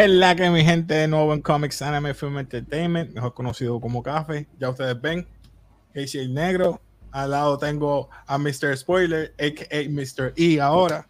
¿Qué 0.00 0.06
es 0.06 0.12
la 0.12 0.34
que 0.34 0.48
mi 0.48 0.64
gente 0.64 0.94
de 0.94 1.06
nuevo 1.06 1.34
en 1.34 1.42
Comics 1.42 1.82
Anime 1.82 2.14
Film 2.14 2.38
Entertainment, 2.38 3.12
mejor 3.12 3.34
conocido 3.34 3.78
como 3.78 4.02
Café? 4.02 4.46
Ya 4.58 4.70
ustedes 4.70 4.98
ven, 4.98 5.26
Casey 5.92 6.22
el 6.22 6.32
Negro. 6.32 6.80
Al 7.10 7.32
lado 7.32 7.58
tengo 7.58 8.08
a 8.26 8.38
Mr. 8.38 8.74
Spoiler, 8.78 9.34
a.k.a. 9.38 9.90
Mr. 9.90 10.32
E 10.38 10.58
ahora, 10.58 11.06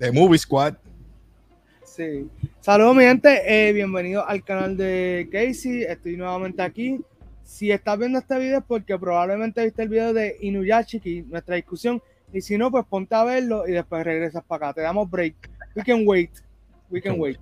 de 0.00 0.10
Movie 0.10 0.40
Squad. 0.40 0.74
Sí. 1.84 2.28
Saludos, 2.58 2.96
mi 2.96 3.04
gente. 3.04 3.42
Eh, 3.46 3.72
bienvenido 3.72 4.26
al 4.26 4.42
canal 4.42 4.76
de 4.76 5.28
Casey. 5.30 5.84
Estoy 5.84 6.16
nuevamente 6.16 6.62
aquí. 6.62 7.00
Si 7.44 7.70
estás 7.70 7.96
viendo 7.96 8.18
este 8.18 8.36
video 8.40 8.58
es 8.58 8.64
porque 8.64 8.98
probablemente 8.98 9.62
viste 9.62 9.84
el 9.84 9.88
video 9.88 10.12
de 10.12 10.36
Inuyashiki, 10.40 11.22
nuestra 11.28 11.54
discusión. 11.54 12.02
Y 12.32 12.40
si 12.40 12.58
no, 12.58 12.72
pues 12.72 12.84
ponte 12.86 13.14
a 13.14 13.22
verlo 13.22 13.68
y 13.68 13.70
después 13.70 14.02
regresas 14.02 14.42
para 14.42 14.70
acá. 14.70 14.74
Te 14.74 14.80
damos 14.80 15.08
break. 15.08 15.48
We 15.76 15.84
can 15.84 16.02
wait. 16.04 16.32
We 16.90 17.00
can 17.00 17.14
wait. 17.16 17.38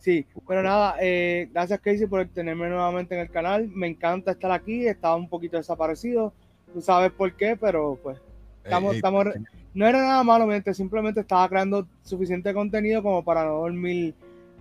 Sí, 0.00 0.26
pero 0.48 0.62
nada, 0.62 0.96
eh, 0.98 1.50
gracias 1.52 1.78
Casey 1.80 2.06
por 2.06 2.26
tenerme 2.28 2.70
nuevamente 2.70 3.14
en 3.14 3.20
el 3.20 3.30
canal. 3.30 3.68
Me 3.68 3.86
encanta 3.86 4.32
estar 4.32 4.50
aquí, 4.50 4.86
estaba 4.86 5.14
un 5.14 5.28
poquito 5.28 5.58
desaparecido. 5.58 6.32
Tú 6.72 6.80
sabes 6.80 7.12
por 7.12 7.36
qué, 7.36 7.54
pero 7.54 7.98
pues 8.02 8.18
estamos, 8.64 8.96
estamos, 8.96 9.26
no 9.74 9.86
era 9.86 10.00
nada 10.00 10.24
malo, 10.24 10.48
simplemente 10.72 11.20
estaba 11.20 11.46
creando 11.50 11.86
suficiente 12.02 12.54
contenido 12.54 13.02
como 13.02 13.22
para 13.22 13.44
no 13.44 13.58
dormir 13.58 14.14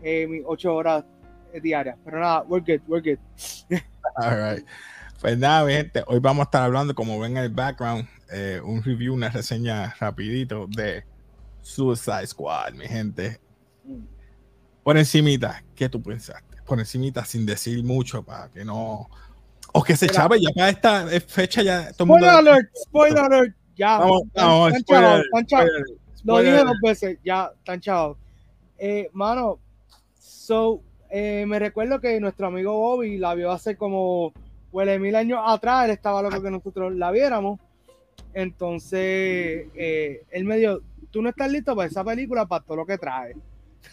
eh, 0.04 0.28
mis 0.28 0.44
ocho 0.46 0.76
horas 0.76 1.06
diarias. 1.64 1.98
Pero 2.04 2.20
nada, 2.20 2.44
we're 2.44 2.62
good, 2.62 2.82
we're 2.90 3.02
good. 3.02 3.20
All 4.18 4.36
right. 4.36 4.66
Pues 5.22 5.38
nada, 5.38 5.66
mi 5.66 5.72
gente, 5.72 6.04
hoy 6.08 6.20
vamos 6.20 6.42
a 6.42 6.44
estar 6.46 6.64
hablando, 6.64 6.94
como 6.94 7.18
ven 7.18 7.38
en 7.38 7.44
el 7.44 7.50
background, 7.50 8.10
eh, 8.30 8.60
un 8.62 8.84
review, 8.84 9.14
una 9.14 9.30
reseña 9.30 9.96
rapidito 10.02 10.68
de 10.68 11.06
Suicide 11.62 12.28
Squad, 12.28 12.74
mi 12.74 12.88
gente. 12.88 13.40
Mm 13.86 14.19
por 14.90 14.98
encimita, 14.98 15.64
¿qué 15.76 15.88
tú 15.88 16.02
pensaste? 16.02 16.58
Por 16.66 16.80
encimita, 16.80 17.24
sin 17.24 17.46
decir 17.46 17.84
mucho, 17.84 18.24
para 18.24 18.50
que 18.50 18.66
no... 18.66 19.08
O 19.72 19.84
que 19.84 19.96
se 19.96 20.08
echaba 20.08 20.36
ya 20.36 20.50
para 20.56 20.70
esta 20.70 21.08
fecha 21.28 21.62
ya... 21.62 21.94
Todo 21.94 22.08
spoiler 22.08 22.34
mundo... 22.34 22.50
alert, 22.50 22.70
spoiler 22.76 23.20
alert, 23.20 23.56
ya. 23.76 24.00
Vamos, 24.00 24.22
vamos, 24.34 24.74
spoiler, 24.80 25.24
spoiler, 25.36 25.84
Lo 26.24 26.40
dije 26.40 26.64
dos 26.64 26.78
veces, 26.82 27.20
ya, 27.24 27.52
están 27.56 27.80
chavos. 27.80 28.18
Eh, 28.80 29.12
mano, 29.14 29.60
so, 30.20 30.82
eh, 31.12 31.46
me 31.48 31.60
recuerdo 31.60 32.02
que 32.02 32.20
nuestro 32.20 32.48
amigo 32.48 32.74
Bobby 32.74 33.20
la 33.20 33.36
vio 33.36 33.52
hace 33.52 33.78
como, 33.78 34.34
huele 34.72 34.98
mil 34.98 35.16
años 35.16 35.40
atrás, 35.46 35.86
él 35.86 35.92
estaba 35.92 36.24
loco 36.24 36.42
que 36.42 36.50
nosotros 36.50 36.96
la 36.96 37.12
viéramos. 37.12 37.60
Entonces, 38.34 39.68
eh, 39.76 40.24
él 40.32 40.46
me 40.46 40.58
dijo, 40.58 40.80
tú 41.12 41.22
no 41.22 41.30
estás 41.30 41.52
listo 41.52 41.76
para 41.76 41.88
esa 41.88 42.04
película, 42.04 42.48
para 42.48 42.66
todo 42.66 42.78
lo 42.78 42.88
que 42.88 42.98
trae. 42.98 43.36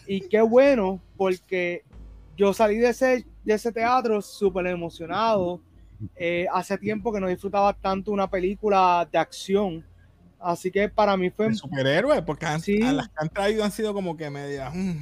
Y 0.05 0.21
qué 0.21 0.41
bueno, 0.41 1.01
porque 1.15 1.83
yo 2.35 2.53
salí 2.53 2.77
de 2.77 2.89
ese, 2.89 3.25
de 3.43 3.53
ese 3.53 3.71
teatro 3.71 4.21
súper 4.21 4.67
emocionado. 4.67 5.61
Eh, 6.15 6.45
hace 6.53 6.77
tiempo 6.77 7.11
que 7.11 7.19
no 7.19 7.27
disfrutaba 7.27 7.73
tanto 7.73 8.11
una 8.11 8.29
película 8.29 9.07
de 9.11 9.17
acción. 9.17 9.85
Así 10.39 10.69
que 10.69 10.87
para 10.87 11.17
mí 11.17 11.29
fue. 11.29 11.53
superhéroe, 11.53 12.21
porque 12.21 12.45
las 12.45 12.63
que 12.63 13.13
han 13.15 13.29
traído 13.29 13.63
han 13.63 13.71
sido 13.71 13.93
como 13.93 14.15
que 14.15 14.29
media. 14.29 14.69
Mm. 14.69 14.97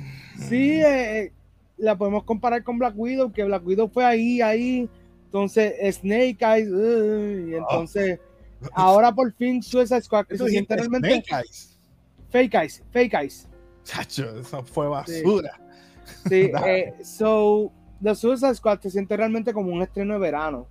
Sí, 0.48 0.82
eh, 0.82 1.20
eh, 1.20 1.34
la 1.78 1.98
podemos 1.98 2.24
comparar 2.24 2.64
con 2.64 2.80
Black 2.80 2.94
Widow, 2.96 3.32
que 3.34 3.44
Black 3.44 3.66
Widow 3.66 3.90
fue 3.90 4.06
ahí, 4.06 4.42
ahí. 4.42 4.90
Entonces, 5.26 5.74
Snake 5.98 6.38
Eyes, 6.40 6.70
y 6.70 7.54
ah. 7.54 7.58
entonces, 7.58 8.20
ahora 8.74 9.14
por 9.14 9.34
fin 9.34 9.62
Suicide 9.62 10.02
Squad, 10.02 10.28
se 10.30 10.48
siente 10.48 10.76
realmente. 10.78 11.24
Fake 12.30 12.54
Eyes, 12.54 12.84
Fake 12.92 13.14
Eyes. 13.14 13.50
Chacho, 13.86 14.40
eso 14.40 14.64
fue 14.64 14.90
basura. 14.90 15.60
Sí, 16.28 16.52
eh, 16.66 16.94
so, 17.04 17.72
The 18.02 18.16
Suicide 18.16 18.56
Squad 18.56 18.82
se 18.82 18.90
siente 18.90 19.16
realmente 19.16 19.54
como 19.54 19.72
un 19.72 19.82
estreno 19.82 20.16
de 20.16 20.20
verano. 20.20 20.68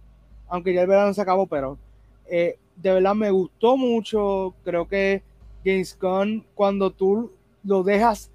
Aunque 0.49 0.75
ya 0.75 0.83
el 0.83 0.87
verano 0.87 1.15
se 1.15 1.23
acabó, 1.23 1.47
pero 1.47 1.79
eh, 2.27 2.59
de 2.77 2.93
verdad 2.93 3.15
me 3.15 3.31
gustó 3.31 3.77
mucho. 3.77 4.55
Creo 4.65 4.87
que 4.87 5.23
James 5.65 5.97
Gunn, 5.99 6.45
cuando 6.55 6.91
tú 6.91 7.33
lo 7.63 7.83
dejas, 7.83 8.31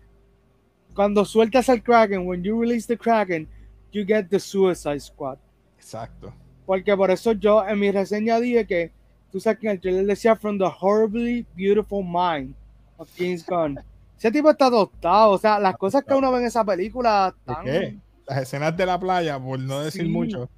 cuando 0.95 1.23
sueltas 1.25 1.69
al 1.69 1.83
Kraken, 1.83 2.25
when 2.25 2.41
you 2.41 2.59
release 2.59 2.87
the 2.87 2.97
Kraken, 2.97 3.47
you 3.91 4.03
get 4.05 4.29
the 4.29 4.39
Suicide 4.39 4.99
Squad. 4.99 5.37
Exacto. 5.77 6.33
Porque 6.65 6.95
por 6.95 7.11
eso 7.11 7.33
yo 7.33 7.67
en 7.67 7.79
mi 7.79 7.91
reseña 7.91 8.39
dije 8.39 8.65
que 8.65 8.91
tú 9.31 9.39
sabes 9.39 9.59
que 9.59 9.67
en 9.67 9.73
el 9.73 9.79
trailer 9.79 10.05
decía 10.05 10.35
From 10.35 10.57
the 10.57 10.69
Horribly 10.79 11.45
Beautiful 11.55 12.03
Mind 12.03 12.55
of 12.97 13.09
James 13.17 13.45
Gunn. 13.45 13.79
Ese 14.19 14.31
tipo 14.31 14.51
está 14.51 14.65
adoptado. 14.65 15.31
O 15.31 15.37
sea, 15.37 15.59
las 15.59 15.77
cosas 15.77 16.03
que 16.03 16.13
uno 16.13 16.29
ve 16.31 16.39
en 16.39 16.45
esa 16.47 16.65
película. 16.65 17.33
Están... 17.39 17.63
¿Qué? 17.63 17.97
Las 18.27 18.39
escenas 18.39 18.75
de 18.75 18.85
la 18.85 18.99
playa, 18.99 19.39
por 19.39 19.57
no 19.57 19.79
decir 19.79 20.07
mucho. 20.09 20.49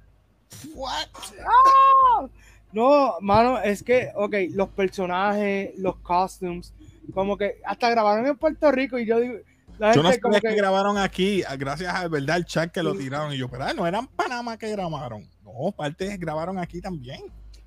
What? 0.74 1.06
¡Ah! 1.40 2.26
No, 2.72 3.16
mano, 3.20 3.58
es 3.58 3.82
que, 3.82 4.12
ok, 4.14 4.34
los 4.52 4.70
personajes, 4.70 5.72
los 5.76 5.96
costumes, 5.96 6.72
como 7.12 7.36
que 7.36 7.60
hasta 7.66 7.90
grabaron 7.90 8.26
en 8.26 8.34
Puerto 8.38 8.72
Rico 8.72 8.98
y 8.98 9.04
yo 9.04 9.20
digo. 9.20 9.34
yo 9.78 10.02
no 10.02 10.10
sabía 10.10 10.40
que... 10.40 10.54
grabaron 10.54 10.96
aquí, 10.96 11.42
gracias 11.58 11.94
al 11.94 12.08
verdad 12.08 12.38
el 12.38 12.46
chat 12.46 12.72
que 12.72 12.82
lo 12.82 12.94
tiraron. 12.94 13.34
Y 13.34 13.36
yo, 13.36 13.50
pero 13.50 13.74
no 13.74 13.86
eran 13.86 14.06
Panamá 14.06 14.56
que 14.56 14.70
grabaron. 14.70 15.28
No, 15.44 15.70
partes 15.72 16.18
grabaron 16.18 16.58
aquí 16.58 16.80
también. 16.80 17.20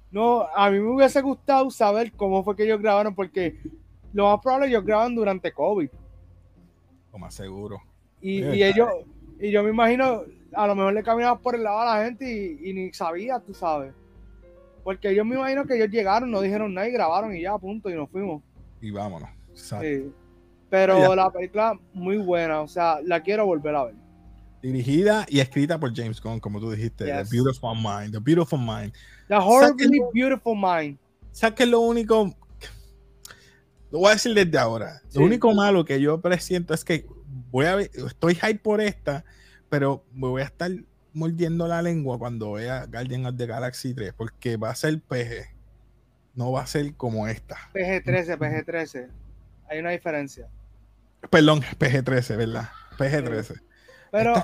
No, 0.09 0.47
a 0.55 0.71
mí 0.71 0.79
me 0.79 0.89
hubiese 0.89 1.21
gustado 1.21 1.69
saber 1.69 2.11
cómo 2.13 2.43
fue 2.43 2.55
que 2.55 2.63
ellos 2.63 2.81
grabaron, 2.81 3.13
porque 3.13 3.59
lo 4.15 4.31
más 4.31 4.39
probable 4.41 4.67
ellos 4.67 4.85
graban 4.85 5.13
durante 5.13 5.51
COVID. 5.51 5.89
Lo 7.11 7.19
más 7.19 7.33
seguro. 7.33 7.81
Y, 8.21 8.41
ellos, 8.63 8.87
y 9.41 9.51
yo 9.51 9.61
me 9.61 9.71
imagino, 9.71 10.23
a 10.53 10.67
lo 10.67 10.73
mejor 10.73 10.93
le 10.93 11.03
caminaban 11.03 11.39
por 11.39 11.53
el 11.53 11.63
lado 11.63 11.79
a 11.81 11.97
la 11.97 12.05
gente 12.05 12.57
y, 12.61 12.73
ni 12.73 12.93
sabía, 12.93 13.41
tú 13.41 13.53
sabes. 13.53 13.93
Porque 14.85 15.13
yo 15.13 15.25
me 15.25 15.35
imagino 15.35 15.65
que 15.65 15.75
ellos 15.75 15.89
llegaron, 15.89 16.31
no 16.31 16.39
dijeron 16.39 16.73
nada 16.73 16.87
y 16.87 16.93
grabaron 16.93 17.35
y 17.35 17.41
ya, 17.41 17.57
punto, 17.57 17.89
y 17.89 17.93
nos 17.93 18.09
fuimos. 18.09 18.41
Y 18.79 18.89
vámonos. 18.89 19.29
Sí. 19.53 20.09
Pero 20.69 21.13
la 21.13 21.29
película 21.29 21.77
muy 21.93 22.15
buena, 22.15 22.61
o 22.61 22.69
sea, 22.69 23.01
la 23.03 23.21
quiero 23.21 23.45
volver 23.45 23.75
a 23.75 23.83
ver. 23.83 23.95
Dirigida 24.61 25.25
y 25.27 25.41
escrita 25.41 25.77
por 25.77 25.93
James 25.93 26.21
Gunn, 26.21 26.39
como 26.39 26.61
tú 26.61 26.71
dijiste, 26.71 27.03
The 27.03 27.23
Beautiful 27.29 27.75
Mind, 27.75 28.13
The 28.13 28.19
Beautiful 28.19 28.59
Mind. 28.59 28.93
The 29.27 29.35
Horribly 29.35 29.99
Beautiful 30.13 30.55
Mind. 30.55 30.97
¿Sabes 31.33 31.55
qué 31.55 31.63
es 31.63 31.69
lo 31.69 31.81
único 31.81 32.33
lo 33.95 33.99
voy 33.99 34.09
a 34.09 34.15
decir 34.15 34.33
desde 34.33 34.57
ahora. 34.57 35.01
Lo 35.13 35.23
único 35.23 35.53
malo 35.53 35.85
que 35.85 36.01
yo 36.01 36.19
presiento 36.19 36.73
es 36.73 36.83
que 36.83 37.05
voy 37.49 37.65
a 37.65 37.75
ver, 37.75 37.91
estoy 37.93 38.35
hype 38.35 38.59
por 38.59 38.81
esta, 38.81 39.23
pero 39.69 40.03
me 40.11 40.27
voy 40.27 40.41
a 40.41 40.45
estar 40.45 40.69
mordiendo 41.13 41.65
la 41.65 41.81
lengua 41.81 42.19
cuando 42.19 42.51
vea 42.51 42.87
Guardian 42.87 43.25
of 43.25 43.37
the 43.37 43.45
Galaxy 43.45 43.93
3, 43.93 44.11
porque 44.11 44.57
va 44.57 44.71
a 44.71 44.75
ser 44.75 44.99
PG. 44.99 45.47
No 46.33 46.51
va 46.51 46.63
a 46.63 46.67
ser 46.67 46.93
como 46.95 47.25
esta. 47.29 47.55
PG-13, 47.73 48.37
PG-13. 48.37 49.07
Hay 49.69 49.79
una 49.79 49.91
diferencia. 49.91 50.49
Perdón, 51.29 51.61
PG-13, 51.61 52.35
¿verdad? 52.35 52.69
PG-13. 52.97 53.61
Pero 54.11 54.35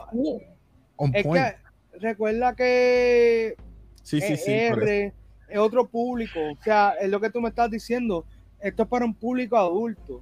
es 1.14 1.24
que 1.24 1.56
recuerda 2.00 2.56
que 2.56 3.58
sí, 4.02 4.22
sí, 4.22 4.38
sí, 4.38 4.54
R 4.54 5.14
es 5.50 5.58
otro 5.58 5.90
público. 5.90 6.40
O 6.58 6.64
sea, 6.64 6.92
es 7.02 7.10
lo 7.10 7.20
que 7.20 7.30
tú 7.30 7.42
me 7.42 7.50
estás 7.50 7.70
diciendo 7.70 8.26
esto 8.62 8.84
es 8.84 8.90
para 8.90 9.06
un 9.06 9.14
público 9.14 9.58
adulto. 9.58 10.22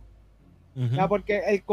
porque 1.07 1.39
el, 1.47 1.63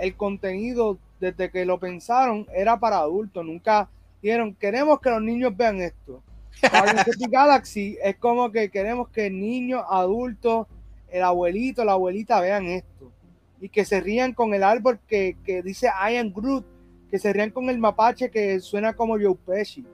el 0.00 0.16
contenido, 0.16 0.98
desde 1.18 1.50
que 1.50 1.64
lo 1.64 1.78
pensaron, 1.78 2.46
era 2.54 2.78
para 2.78 2.98
adultos. 2.98 3.44
Nunca 3.44 3.88
dijeron, 4.22 4.54
queremos 4.54 5.00
que 5.00 5.10
los 5.10 5.22
niños 5.22 5.56
vean 5.56 5.80
esto. 5.80 6.22
Galaxy 7.30 7.98
es 8.02 8.16
como 8.16 8.50
que 8.50 8.70
queremos 8.70 9.08
que 9.08 9.30
niños, 9.30 9.82
adultos, 9.88 10.66
el 11.10 11.22
abuelito, 11.22 11.84
la 11.84 11.92
abuelita 11.92 12.40
vean 12.40 12.66
esto. 12.66 13.12
Y 13.60 13.68
que 13.68 13.84
se 13.84 14.00
rían 14.00 14.34
con 14.34 14.52
el 14.52 14.62
árbol 14.62 14.98
que, 15.06 15.36
dice 15.64 15.86
I 15.86 16.16
am 16.16 16.32
Groot. 16.32 16.64
Que 17.10 17.18
se 17.18 17.32
rían 17.32 17.50
con 17.50 17.70
el 17.70 17.78
mapache 17.78 18.30
que 18.30 18.58
suena 18.60 18.94
como 18.94 19.14
Joe 19.14 19.36
Pesci. 19.46 19.86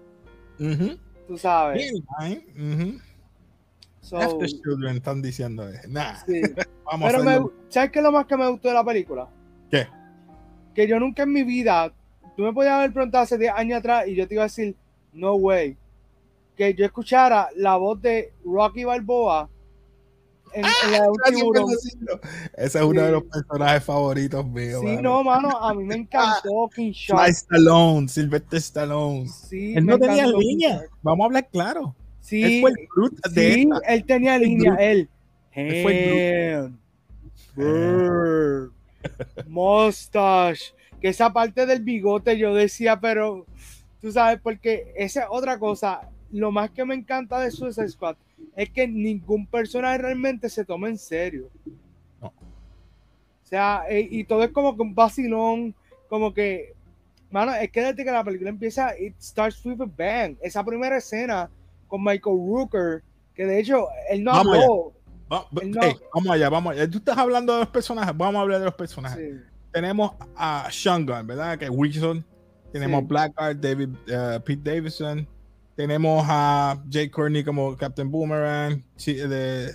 Tú 1.29 1.37
sabes. 1.39 1.93
So, 4.01 4.39
Children 4.45 4.97
están 4.97 5.23
diciendo 5.23 5.67
nada. 5.89 6.25
Pero 6.27 7.53
¿sabes 7.69 7.91
qué 7.91 7.99
es 7.99 8.03
lo 8.03 8.13
más 8.13 8.27
que 8.27 8.37
me 8.37 8.49
gustó 8.49 8.69
de 8.69 8.75
la 8.75 8.85
película? 8.85 9.29
¿Qué? 9.71 9.87
Que 10.75 10.89
yo 10.89 10.99
nunca 10.99 11.23
en 11.25 11.33
mi 11.33 11.45
vida, 11.45 11.93
tú 12.37 12.43
me 12.43 12.53
podías 12.53 12.75
haber 12.75 12.93
preguntado 12.93 13.25
hace 13.25 13.39
10 13.39 13.53
años 13.55 13.79
atrás 13.79 14.09
y 14.09 14.15
yo 14.15 14.27
te 14.27 14.35
iba 14.35 14.45
a 14.45 14.47
decir, 14.47 14.75
no 15.13 15.35
way. 15.35 15.77
Que 16.57 16.75
yo 16.75 16.85
escuchara 16.85 17.49
la 17.57 17.77
voz 17.77 18.01
de 18.03 18.33
Rocky 18.45 18.85
Balboa 18.85 19.49
en, 20.53 20.63
la 20.63 21.11
última 21.11 21.65
Ese 22.55 22.79
es 22.79 22.85
uno 22.85 23.03
de 23.03 23.13
los 23.13 23.23
personajes 23.25 23.85
favoritos 23.85 24.47
míos. 24.47 24.83
Sí, 24.85 24.97
no, 25.01 25.23
mano, 25.23 25.51
a 25.51 25.73
mí 25.75 25.85
me 25.85 25.95
encantó 25.97 26.69
King 26.75 26.93
Shark. 26.93 27.29
Stallone, 27.31 28.09
Sylvester 28.09 28.59
Stallone. 28.59 29.29
Sí, 29.29 29.75
él 29.77 29.87
no 29.87 29.99
tenía 29.99 30.27
línea. 30.27 30.83
Vamos 31.03 31.25
a 31.25 31.27
hablar 31.27 31.49
claro. 31.51 31.95
Sí, 32.21 32.43
él 32.43 32.61
fue 32.61 32.71
el 32.71 33.33
sí, 33.35 33.69
él 33.89 34.05
tenía 34.05 34.39
línea, 34.39 34.75
él. 34.77 35.09
él 35.53 35.83
fue 35.83 36.71
Mustache. 39.47 40.75
que 41.01 41.09
esa 41.09 41.33
parte 41.33 41.67
del 41.67 41.83
bigote 41.83 42.39
yo 42.39 42.55
decía, 42.55 43.01
pero 43.01 43.47
tú 44.01 44.13
sabes, 44.13 44.41
porque 44.41 44.93
esa 44.97 45.23
es 45.23 45.27
otra 45.31 45.59
cosa. 45.59 46.09
Lo 46.31 46.53
más 46.53 46.71
que 46.71 46.85
me 46.85 46.95
encanta 46.95 47.41
de 47.41 47.51
Suicide 47.51 47.89
Squad 47.89 48.17
es 48.55 48.71
que 48.71 48.87
ningún 48.87 49.47
personaje 49.47 49.99
realmente 49.99 50.49
se 50.49 50.65
toma 50.65 50.89
en 50.89 50.99
serio. 50.99 51.51
No. 52.21 52.29
O 52.29 52.33
sea, 53.45 53.85
eh, 53.89 54.07
y 54.09 54.25
todo 54.25 54.45
es 54.45 54.51
como 54.51 54.77
que 54.77 54.83
un 54.83 54.95
vacilón, 54.95 55.75
como 56.09 56.33
que, 56.33 56.75
mano, 57.31 57.53
es 57.55 57.71
que 57.71 57.83
desde 57.83 58.05
que 58.05 58.13
la 58.13 58.23
película 58.23 58.51
empieza, 58.51 58.97
it 58.99 59.15
starts 59.21 59.65
with 59.65 59.81
a 59.81 59.87
bang. 59.87 60.37
Esa 60.41 60.63
primera 60.63 60.99
escena 60.99 61.51
con 61.91 62.03
Michael 62.03 62.37
Rooker, 62.37 63.03
que 63.35 63.45
de 63.45 63.61
hecho 63.61 63.87
él 64.11 64.25
no 64.25 64.33
Vamos 64.33 64.57
habló. 64.57 64.93
Va- 65.31 65.47
va- 65.55 65.63
Él 65.63 65.71
no- 65.73 65.83
ey, 65.83 65.95
vamos 66.15 66.31
allá, 66.33 66.49
vamos 66.49 66.73
allá. 66.73 66.91
Tú 66.91 66.99
estás 66.99 67.19
hablando 67.19 67.53
de 67.53 67.59
los 67.61 67.69
personajes, 67.69 68.17
vamos 68.17 68.37
a 68.39 68.41
hablar 68.43 68.59
de 68.61 68.65
los 68.65 68.75
personajes. 68.75 69.19
Sí, 69.19 69.41
Tenemos 69.73 70.13
a 70.37 70.67
Sean 70.71 71.07
Gunn, 71.07 71.27
¿verdad? 71.27 71.57
Que 71.59 71.67
es 71.67 71.71
Wilson. 71.73 72.25
Tenemos 72.73 73.01
Sí. 73.03 73.07
Blackguard, 73.07 73.57
David, 73.57 73.89
eh, 74.09 74.41
Pete 74.45 74.71
Davidson. 74.75 75.29
Tenemos 75.77 76.25
a 76.29 76.83
Jay 76.91 77.09
Courtney 77.09 77.45
como 77.45 77.77
Captain 77.77 78.11
Boomerang. 78.11 78.83
De 79.07 79.71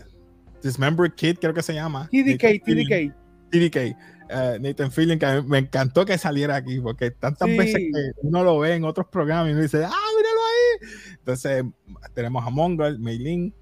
Dismembered 0.62 1.14
Kid, 1.14 1.38
creo 1.40 1.54
que 1.54 1.62
se 1.64 1.74
llama. 1.74 2.10
TDK. 2.12 2.62
TDK. 2.66 3.14
TDK. 3.52 3.96
eh, 4.28 4.58
Nathan 4.60 4.92
Fillion, 4.92 5.20
que 5.20 5.26
a 5.28 5.40
mí 5.42 5.48
me 5.48 5.60
encantó 5.60 6.04
que 6.04 6.18
saliera 6.18 6.56
aquí, 6.56 6.80
porque 6.82 7.12
tantas 7.12 7.48
Sí. 7.48 7.58
veces 7.58 7.76
que 7.76 8.12
uno 8.24 8.44
lo 8.44 8.58
ve 8.60 8.74
en 8.74 8.84
otros 8.84 9.06
programas 9.08 9.50
y 9.50 9.54
uno 9.54 9.62
dice, 9.62 9.86
¡ah! 9.86 9.92
Entonces, 11.20 11.64
tenemos 12.14 12.46
a 12.46 12.50
Mongol, 12.50 13.00
Meilin, 13.00 13.54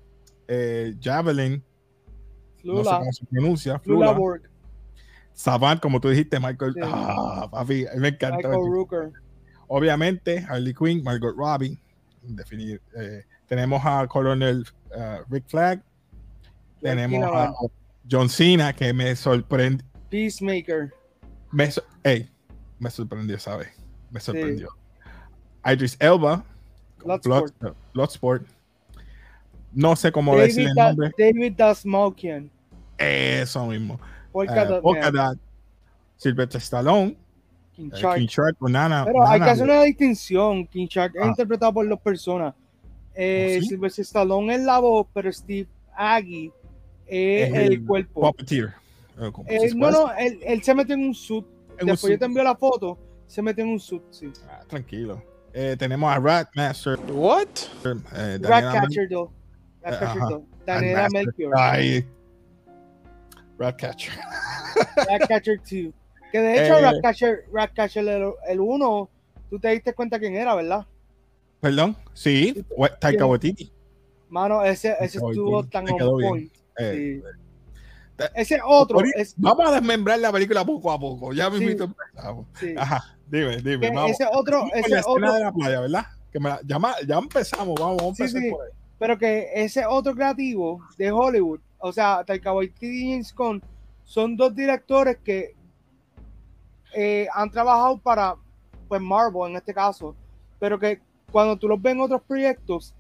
eh, 0.48 0.96
Javelin, 1.02 1.64
no 2.64 2.78
sé 2.78 2.84
Lula, 2.84 3.00
cómo 3.00 3.14
se 3.14 3.26
pronuncia, 3.26 3.72
Lula 3.74 3.82
Flula, 3.84 4.12
Borg, 4.12 4.42
Savant, 5.34 5.82
como 5.82 6.00
tú 6.00 6.10
dijiste, 6.10 6.40
Michael. 6.40 6.74
Sí. 6.74 6.80
Ah, 6.84 7.48
papi, 7.52 7.86
me 7.98 8.10
encantó. 8.10 8.38
Michael 8.50 8.72
Rooker. 8.72 9.12
Obviamente, 9.68 10.46
Harley 10.48 10.74
Quinn, 10.74 11.04
Margot 11.04 11.36
Robbie. 11.36 11.80
definir, 12.22 12.82
eh, 12.96 13.24
tenemos 13.48 13.82
a 13.84 14.08
Coronel 14.08 14.66
eh, 14.96 15.20
Rick 15.30 15.46
Flag. 15.50 15.84
Tenemos 16.82 17.24
a 17.34 17.52
John 18.10 18.30
Cena, 18.30 18.74
que 18.74 18.94
me 18.94 19.16
sorprendió. 19.16 19.86
Peacemaker. 20.10 20.94
Me, 21.52 21.72
so- 21.72 21.84
me 22.80 22.90
sorprendió, 22.92 23.40
¿sabes? 23.40 23.70
Me 24.12 24.20
sorprendió. 24.20 24.70
Idris 25.66 25.96
Elba. 26.00 26.46
Bloodsport. 27.04 27.54
Blood- 27.60 27.76
Bloodsport. 27.94 28.44
No 29.74 29.96
sé 29.96 30.12
cómo 30.12 30.36
decir 30.38 30.66
David, 30.66 30.70
el 30.70 30.76
Da- 30.76 30.88
nombre. 30.90 31.12
David 31.18 31.54
Dasmalkian. 31.58 32.50
Eso 32.98 33.66
mismo. 33.68 34.00
Polka 34.32 34.64
Eh, 34.64 35.12
Dot 35.12 35.38
Sylvester 36.18 36.62
Stallone. 36.62 37.18
King 37.76 37.90
eh, 37.92 37.98
Shark. 38.00 38.18
King 38.20 38.28
Shark 38.28 38.58
con 38.58 38.72
Nana. 38.72 39.04
Pero 39.06 39.26
hay 39.28 39.40
que 39.42 39.50
hacer 39.50 39.64
una 39.66 39.82
distinción. 39.84 40.68
King 40.68 40.88
Shark 40.88 41.16
es 41.16 41.22
Ah. 41.24 41.28
interpretado 41.28 41.74
por 41.74 41.88
dos 41.90 42.00
personas. 42.00 42.54
Eh, 43.16 43.58
¿Oh, 43.58 43.62
sí? 43.62 43.68
Sylvester 43.70 44.04
Stallone 44.04 44.56
es 44.56 44.62
la 44.64 44.80
voz, 44.80 45.08
pero 45.14 45.32
Steve 45.32 45.68
Aggie 45.96 46.52
es 47.08 47.50
Es 47.50 47.56
el, 47.56 47.74
el 47.74 47.86
cuerpo. 47.86 48.22
Puppeteer. 48.22 48.74
Eh, 49.48 49.72
no, 49.76 49.92
no, 49.92 50.12
él, 50.14 50.40
él 50.44 50.64
se 50.64 50.74
metió 50.74 50.96
en 50.96 51.06
un 51.08 51.14
suit. 51.16 51.46
en 51.78 51.84
un 51.86 51.92
Después 51.92 52.14
yo 52.14 52.20
te 52.20 52.26
envío 52.26 52.44
la 52.44 52.56
foto. 52.56 52.98
Se 53.28 53.42
metió 53.42 53.64
en 53.64 53.72
un 53.72 53.80
suit, 53.80 54.02
sí. 54.12 54.32
Ah, 54.50 54.62
tranquilo. 54.68 55.22
Eh, 55.54 55.76
tenemos 55.78 56.12
a 56.12 56.20
Ratmaster. 56.20 56.98
What? 57.12 57.48
Eh, 57.86 58.40
Ratcatcher 58.42 59.08
2. 59.08 59.30
Ratcatcher 59.84 60.22
ajá. 60.22 60.30
2. 60.30 60.42
Daniela 60.66 61.02
Ratmaster. 61.04 61.26
Melchior. 61.26 61.54
Ay. 61.56 62.06
Ratcatcher. 63.60 64.14
Ratcatcher 65.10 65.58
2. 65.60 65.94
Que 66.32 66.40
de 66.40 66.66
hecho, 66.66 66.80
Eh. 66.80 66.82
Ratcatcher, 66.82 67.46
Ratcatcher 67.52 68.08
el 68.48 68.60
1, 68.60 69.10
tú 69.52 69.60
te 69.60 69.70
diste 69.70 69.94
cuenta 69.94 70.18
quién 70.18 70.36
era, 70.36 70.56
¿verdad? 70.56 70.88
Perdón. 71.62 71.96
Sí, 72.14 72.66
Taika. 73.00 73.26
Waititi. 73.28 73.72
Mano, 74.30 74.64
ese, 74.64 74.96
ese 75.00 75.20
estuvo 75.20 75.64
tan 75.64 75.88
on 75.92 75.98
point. 76.00 76.52
Eh, 76.80 77.22
sí. 77.22 77.43
Ese 78.36 78.60
otro 78.64 79.00
es. 79.16 79.34
Vamos 79.38 79.68
a 79.68 79.72
desmembrar 79.74 80.20
la 80.20 80.32
película 80.32 80.64
poco 80.64 80.92
a 80.92 81.00
poco. 81.00 81.34
Ya 81.34 81.50
me 81.50 81.58
Sí. 81.58 81.64
invito. 81.64 81.94
sí. 82.60 82.76
Ajá, 82.78 83.04
dime, 83.28 83.58
dime. 83.58 83.90
Vamos. 83.92 84.12
ese 84.12 84.26
otro, 84.32 84.66
ese 84.74 84.90
la 84.96 85.02
otro, 85.06 85.34
de 85.34 85.40
la 85.40 85.52
playa, 85.52 85.80
¿verdad? 85.82 86.06
Que 86.32 86.40
me 86.40 86.50
la- 86.50 86.62
ya, 86.66 86.78
ya 87.08 87.18
empezamos, 87.18 87.80
vamos, 87.80 87.98
vamos 87.98 88.14
a 88.14 88.16
Sí, 88.16 88.22
empezar 88.24 88.42
sí. 88.42 88.50
por 88.52 88.66
ahí. 88.66 88.72
pero 89.00 89.18
que 89.18 89.50
ese 89.56 89.86
otro 89.86 90.14
creativo 90.16 90.80
de 90.98 91.12
Hollywood, 91.12 91.60
o 91.80 91.92
sea, 91.92 92.24
Taika 92.26 92.54
Waititi 92.54 92.86
y 92.88 93.12
James 93.12 93.34
Gunn, 93.36 93.62
son 94.04 94.36
dos 94.38 94.56
directores 94.56 95.18
que 95.24 95.56
eh, 96.96 97.28
han 97.34 97.50
trabajado 97.50 97.98
para, 97.98 98.36
pues, 98.88 99.02
Marvel 99.02 99.50
en 99.52 99.58
este 99.58 99.74
caso, 99.74 100.16
pero 100.60 100.78
que 100.80 101.02
cuando 101.32 101.58
tú 101.58 101.68
los 101.68 101.82
ves 101.82 101.94
en 101.94 102.02
otros 102.02 102.22
proyectos, 102.22 102.94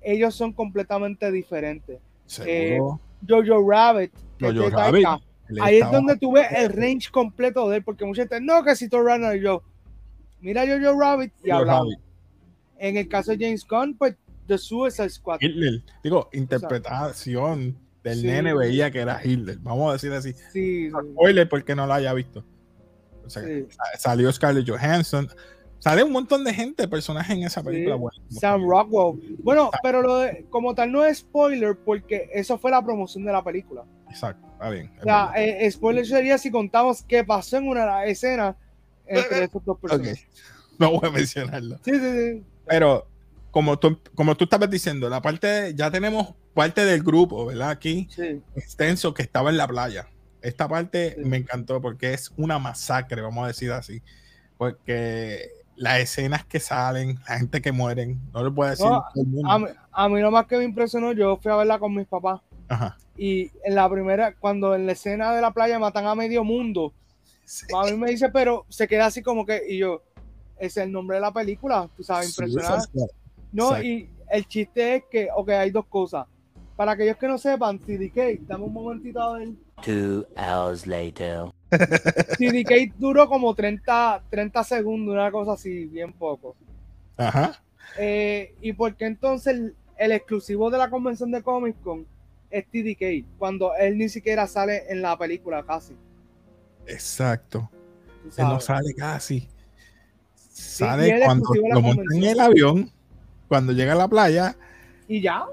ellos 0.00 0.34
son 0.34 0.52
completamente 0.52 1.30
diferentes. 1.30 1.98
Seguro. 2.26 3.00
Jojo 3.28 3.68
Rabbit, 3.70 4.12
que 4.48 4.54
es 4.54 4.58
Jojo 4.58 4.70
de 4.70 4.76
Rabbit, 4.76 5.04
Taika, 5.04 5.20
él 5.48 5.58
ahí 5.60 5.76
es 5.78 5.90
donde 5.90 6.16
tú 6.16 6.32
ves 6.32 6.46
el 6.52 6.72
range 6.72 7.10
completo 7.10 7.68
de 7.68 7.76
él, 7.78 7.84
porque 7.84 8.04
mucha 8.04 8.22
gente, 8.22 8.40
no, 8.40 8.62
que 8.64 8.74
si 8.76 8.88
Thor 8.88 9.04
Ragnarok", 9.04 9.36
y 9.36 9.42
yo, 9.42 9.62
mira 10.40 10.62
Jojo 10.66 10.98
Rabbit 10.98 11.32
y. 11.44 11.50
Rabbit. 11.50 11.98
En 12.78 12.96
el 12.96 13.08
caso 13.08 13.30
de 13.32 13.38
James 13.44 13.64
Gunn, 13.68 13.96
pues 13.96 14.16
The 14.46 14.58
Suicide 14.58 15.08
Squad. 15.10 15.38
Hitler. 15.40 15.82
Digo, 16.02 16.28
interpretación 16.32 17.78
del 18.02 18.18
Sí. 18.18 18.26
nene 18.26 18.54
veía 18.54 18.90
que 18.90 18.98
era 19.00 19.20
Hitler. 19.24 19.58
Vamos 19.60 19.90
a 19.90 19.92
decir 19.92 20.12
así. 20.12 20.34
Sí, 20.52 20.90
Spoiler 20.90 21.48
porque 21.48 21.74
no 21.76 21.86
la 21.86 21.96
haya 21.96 22.12
visto. 22.12 22.44
O 23.24 23.30
sea, 23.30 23.44
sí. 23.44 23.66
sa- 23.70 23.98
salió 23.98 24.32
Scarlett 24.32 24.68
Johansson. 24.68 25.28
Sale 25.82 26.04
un 26.04 26.12
montón 26.12 26.44
de 26.44 26.54
gente, 26.54 26.86
personajes 26.86 27.36
en 27.36 27.42
esa 27.42 27.60
película. 27.60 27.98
Sí. 28.28 28.36
Sam 28.38 28.62
Rockwell. 28.68 29.36
Bueno, 29.42 29.68
pero 29.82 30.00
lo 30.00 30.18
de, 30.18 30.46
como 30.48 30.76
tal 30.76 30.92
no 30.92 31.04
es 31.04 31.18
spoiler 31.18 31.76
porque 31.76 32.30
eso 32.32 32.56
fue 32.56 32.70
la 32.70 32.80
promoción 32.84 33.24
de 33.24 33.32
la 33.32 33.42
película. 33.42 33.82
Exacto, 34.08 34.46
está 34.52 34.70
bien. 34.70 34.92
O 35.00 35.02
sea, 35.02 35.32
eh, 35.34 35.68
spoiler 35.72 36.06
sería 36.06 36.38
si 36.38 36.52
contamos 36.52 37.02
qué 37.02 37.24
pasó 37.24 37.56
en 37.56 37.66
una 37.66 38.04
escena 38.04 38.56
entre 39.06 39.42
estos 39.44 39.64
dos 39.64 39.76
personajes. 39.80 40.24
no 40.78 40.92
voy 41.00 41.08
a 41.08 41.10
mencionarlo. 41.10 41.78
Sí, 41.84 41.90
sí, 41.98 42.00
sí. 42.12 42.44
Pero 42.64 43.08
como 43.50 43.76
tú, 43.76 43.98
como 44.14 44.36
tú 44.36 44.44
estabas 44.44 44.70
diciendo, 44.70 45.08
la 45.10 45.20
parte, 45.20 45.74
ya 45.74 45.90
tenemos 45.90 46.34
parte 46.54 46.84
del 46.84 47.02
grupo, 47.02 47.44
¿verdad? 47.46 47.70
Aquí, 47.70 48.06
sí. 48.08 48.40
extenso, 48.54 49.12
que 49.14 49.22
estaba 49.22 49.50
en 49.50 49.56
la 49.56 49.66
playa. 49.66 50.06
Esta 50.42 50.68
parte 50.68 51.16
Sí. 51.18 51.24
me 51.28 51.38
encantó 51.38 51.80
porque 51.82 52.14
es 52.14 52.30
una 52.36 52.60
masacre, 52.60 53.20
vamos 53.20 53.42
a 53.42 53.48
decir 53.48 53.72
así. 53.72 54.00
Porque 54.58 55.50
las 55.82 55.98
escenas 55.98 56.44
que 56.44 56.60
salen, 56.60 57.18
la 57.28 57.38
gente 57.38 57.60
que 57.60 57.72
mueren, 57.72 58.20
no 58.32 58.42
lo 58.44 58.54
puede 58.54 58.70
decir 58.70 58.86
No, 58.86 59.04
todo 59.12 59.22
el 59.24 59.28
mundo. 59.28 59.50
A 59.50 59.58
mí, 59.58 59.66
a 59.90 60.08
mí 60.08 60.20
lo 60.20 60.30
más 60.30 60.46
que 60.46 60.56
me 60.56 60.64
impresionó, 60.64 61.12
yo 61.12 61.36
fui 61.38 61.50
a 61.50 61.56
verla 61.56 61.78
con 61.78 61.94
mis 61.94 62.06
papás 62.06 62.40
Ajá. 62.68 62.96
y 63.16 63.50
en 63.64 63.74
la 63.74 63.90
primera, 63.90 64.34
cuando 64.36 64.74
en 64.76 64.86
la 64.86 64.92
escena 64.92 65.34
de 65.34 65.40
la 65.40 65.50
playa 65.50 65.78
matan 65.78 66.06
a 66.06 66.14
medio 66.14 66.44
mundo, 66.44 66.92
Sí. 67.44 67.66
a 67.76 67.90
mí 67.90 67.96
me 67.96 68.10
dice, 68.10 68.28
pero 68.30 68.64
se 68.68 68.86
queda 68.86 69.06
así 69.06 69.20
como 69.22 69.44
que, 69.44 69.60
y 69.68 69.78
yo, 69.78 70.02
ese 70.56 70.80
es 70.80 70.86
el 70.86 70.92
nombre 70.92 71.16
de 71.16 71.20
la 71.20 71.32
película, 71.32 71.88
tú 71.96 72.04
sabes, 72.04 72.30
impresionante. 72.30 72.88
No, 73.52 73.64
Exacto. 73.70 73.84
y 73.86 74.08
el 74.30 74.46
chiste 74.46 74.94
es 74.96 75.04
que, 75.10 75.28
ok, 75.34 75.48
hay 75.50 75.70
dos 75.72 75.86
cosas. 75.86 76.26
Para 76.76 76.92
aquellos 76.92 77.16
que 77.16 77.26
no 77.26 77.36
sepan, 77.38 77.78
CDK, 77.80 78.40
dame 78.46 78.64
un 78.64 78.72
momentito 78.72 79.20
a 79.20 79.38
ver. 79.38 79.48
Two 79.84 80.24
hours 80.36 80.86
later. 80.86 81.46
CDK 82.38 82.94
duró 82.98 83.28
como 83.28 83.54
30, 83.54 84.24
30 84.30 84.64
segundos, 84.64 85.14
una 85.14 85.30
cosa 85.30 85.52
así, 85.52 85.86
bien 85.86 86.12
poco. 86.12 86.54
Ajá. 87.16 87.62
Eh, 87.98 88.54
¿Y 88.60 88.72
por 88.72 88.94
qué 88.96 89.06
entonces 89.06 89.54
el, 89.54 89.76
el 89.96 90.12
exclusivo 90.12 90.70
de 90.70 90.78
la 90.78 90.90
convención 90.90 91.30
de 91.30 91.42
Comic 91.42 91.80
Con 91.82 92.06
es 92.50 92.66
TDK? 92.66 93.26
Cuando 93.38 93.74
él 93.74 93.98
ni 93.98 94.08
siquiera 94.08 94.46
sale 94.46 94.84
en 94.88 95.02
la 95.02 95.16
película 95.18 95.62
casi. 95.62 95.94
Exacto. 96.86 97.70
Él 98.36 98.44
no 98.44 98.60
sale 98.60 98.94
casi. 98.94 99.48
Sale 100.36 101.20
cuando 101.24 101.48
lo 101.72 101.80
montan 101.80 102.06
en 102.16 102.24
el 102.24 102.40
avión, 102.40 102.90
cuando 103.48 103.72
llega 103.72 103.94
a 103.94 103.96
la 103.96 104.06
playa 104.06 104.54
Y 105.08 105.20
ya, 105.22 105.44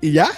y 0.00 0.12
ya. 0.12 0.28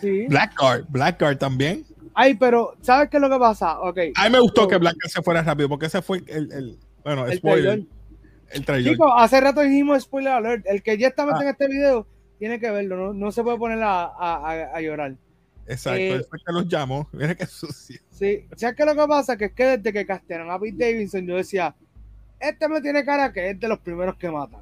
sí. 0.00 0.26
Blackguard, 0.26 0.84
Blackguard 0.88 1.38
también. 1.38 1.85
Ay, 2.18 2.34
pero 2.34 2.72
¿sabes 2.80 3.10
qué 3.10 3.18
es 3.18 3.20
lo 3.20 3.28
que 3.28 3.38
pasa? 3.38 3.78
Ok. 3.80 3.98
A 4.14 4.24
mí 4.24 4.30
me 4.30 4.40
gustó 4.40 4.62
So, 4.62 4.68
que 4.68 4.78
Blackguard 4.78 5.10
se 5.10 5.20
fuera 5.22 5.42
rápido 5.42 5.68
porque 5.68 5.84
ese 5.86 6.00
fue 6.00 6.22
el, 6.26 6.50
el 6.50 6.78
bueno, 7.04 7.26
el 7.26 7.36
spoiler, 7.36 7.64
trailer. 7.64 7.86
el 8.52 8.64
trailer. 8.64 8.92
Chicos, 8.94 9.12
hace 9.16 9.40
rato 9.40 9.60
dijimos 9.60 10.02
spoiler 10.02 10.32
alert. 10.32 10.64
El 10.66 10.82
que 10.82 10.96
ya 10.96 11.08
está 11.08 11.24
metido 11.26 11.40
Ah. 11.40 11.44
en 11.44 11.48
este 11.50 11.68
video 11.68 12.06
tiene 12.38 12.58
que 12.58 12.70
verlo. 12.70 12.96
No, 12.96 13.12
no 13.12 13.30
se 13.32 13.42
puede 13.42 13.58
poner 13.58 13.82
a, 13.82 14.04
a- 14.06 14.70
a- 14.74 14.80
llorar. 14.80 15.14
Exacto, 15.66 15.98
eh, 16.00 16.12
él 16.12 16.24
fue 16.28 16.38
que 16.38 16.52
los 16.54 16.66
llamó. 16.68 17.06
Mira 17.12 17.34
qué 17.34 17.44
sucio. 17.44 18.00
Sí, 18.10 18.46
¿sabes 18.56 18.76
qué 18.76 18.82
es 18.82 18.86
lo 18.88 18.94
que 19.02 19.08
pasa? 19.08 19.36
Que 19.36 19.44
es 19.46 19.52
que 19.52 19.64
desde 19.76 19.92
que 19.92 20.06
castearon 20.06 20.50
a 20.50 20.58
Pete 20.58 20.84
Davidson, 20.92 21.26
yo 21.26 21.36
decía, 21.36 21.74
este 22.40 22.66
me 22.68 22.80
tiene 22.80 23.04
cara 23.04 23.30
que 23.32 23.50
es 23.50 23.60
de 23.60 23.68
los 23.68 23.78
primeros 23.80 24.16
que 24.16 24.30
matan. 24.30 24.60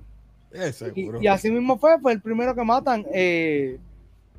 Eh, 0.53 0.73
Y, 0.97 1.25
y 1.25 1.27
así 1.29 1.51
mismo 1.51 1.79
fue, 1.79 2.01
fue 2.01 2.13
el 2.15 2.21
primero 2.21 2.55
que 2.55 2.65
matan. 2.65 3.05
eh, 3.13 3.79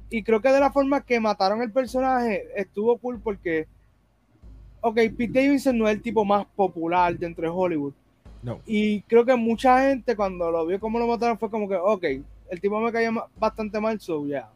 y 0.09 0.23
creo 0.23 0.41
que 0.41 0.49
de 0.51 0.59
la 0.59 0.71
forma 0.71 1.01
que 1.01 1.19
mataron 1.19 1.61
el 1.61 1.71
personaje 1.71 2.47
estuvo 2.55 2.97
cool 2.97 3.19
porque, 3.19 3.67
ok, 4.81 4.95
Pete 5.17 5.43
Davidson 5.43 5.77
no 5.77 5.87
es 5.87 5.95
el 5.95 6.01
tipo 6.01 6.23
más 6.25 6.45
popular 6.55 7.17
dentro 7.17 7.43
de 7.43 7.53
Hollywood. 7.55 7.93
No. 8.41 8.59
Y 8.65 9.01
creo 9.03 9.25
que 9.25 9.35
mucha 9.35 9.81
gente 9.81 10.15
cuando 10.15 10.51
lo 10.51 10.65
vio 10.65 10.79
como 10.79 10.99
lo 10.99 11.07
mataron 11.07 11.39
fue 11.39 11.49
como 11.49 11.67
que, 11.67 11.75
ok, 11.75 12.03
el 12.51 12.61
tipo 12.61 12.79
me 12.79 12.91
caía 12.91 13.11
bastante 13.37 13.79
mal, 13.79 13.99
so 13.99 14.25
yeah. 14.25 14.49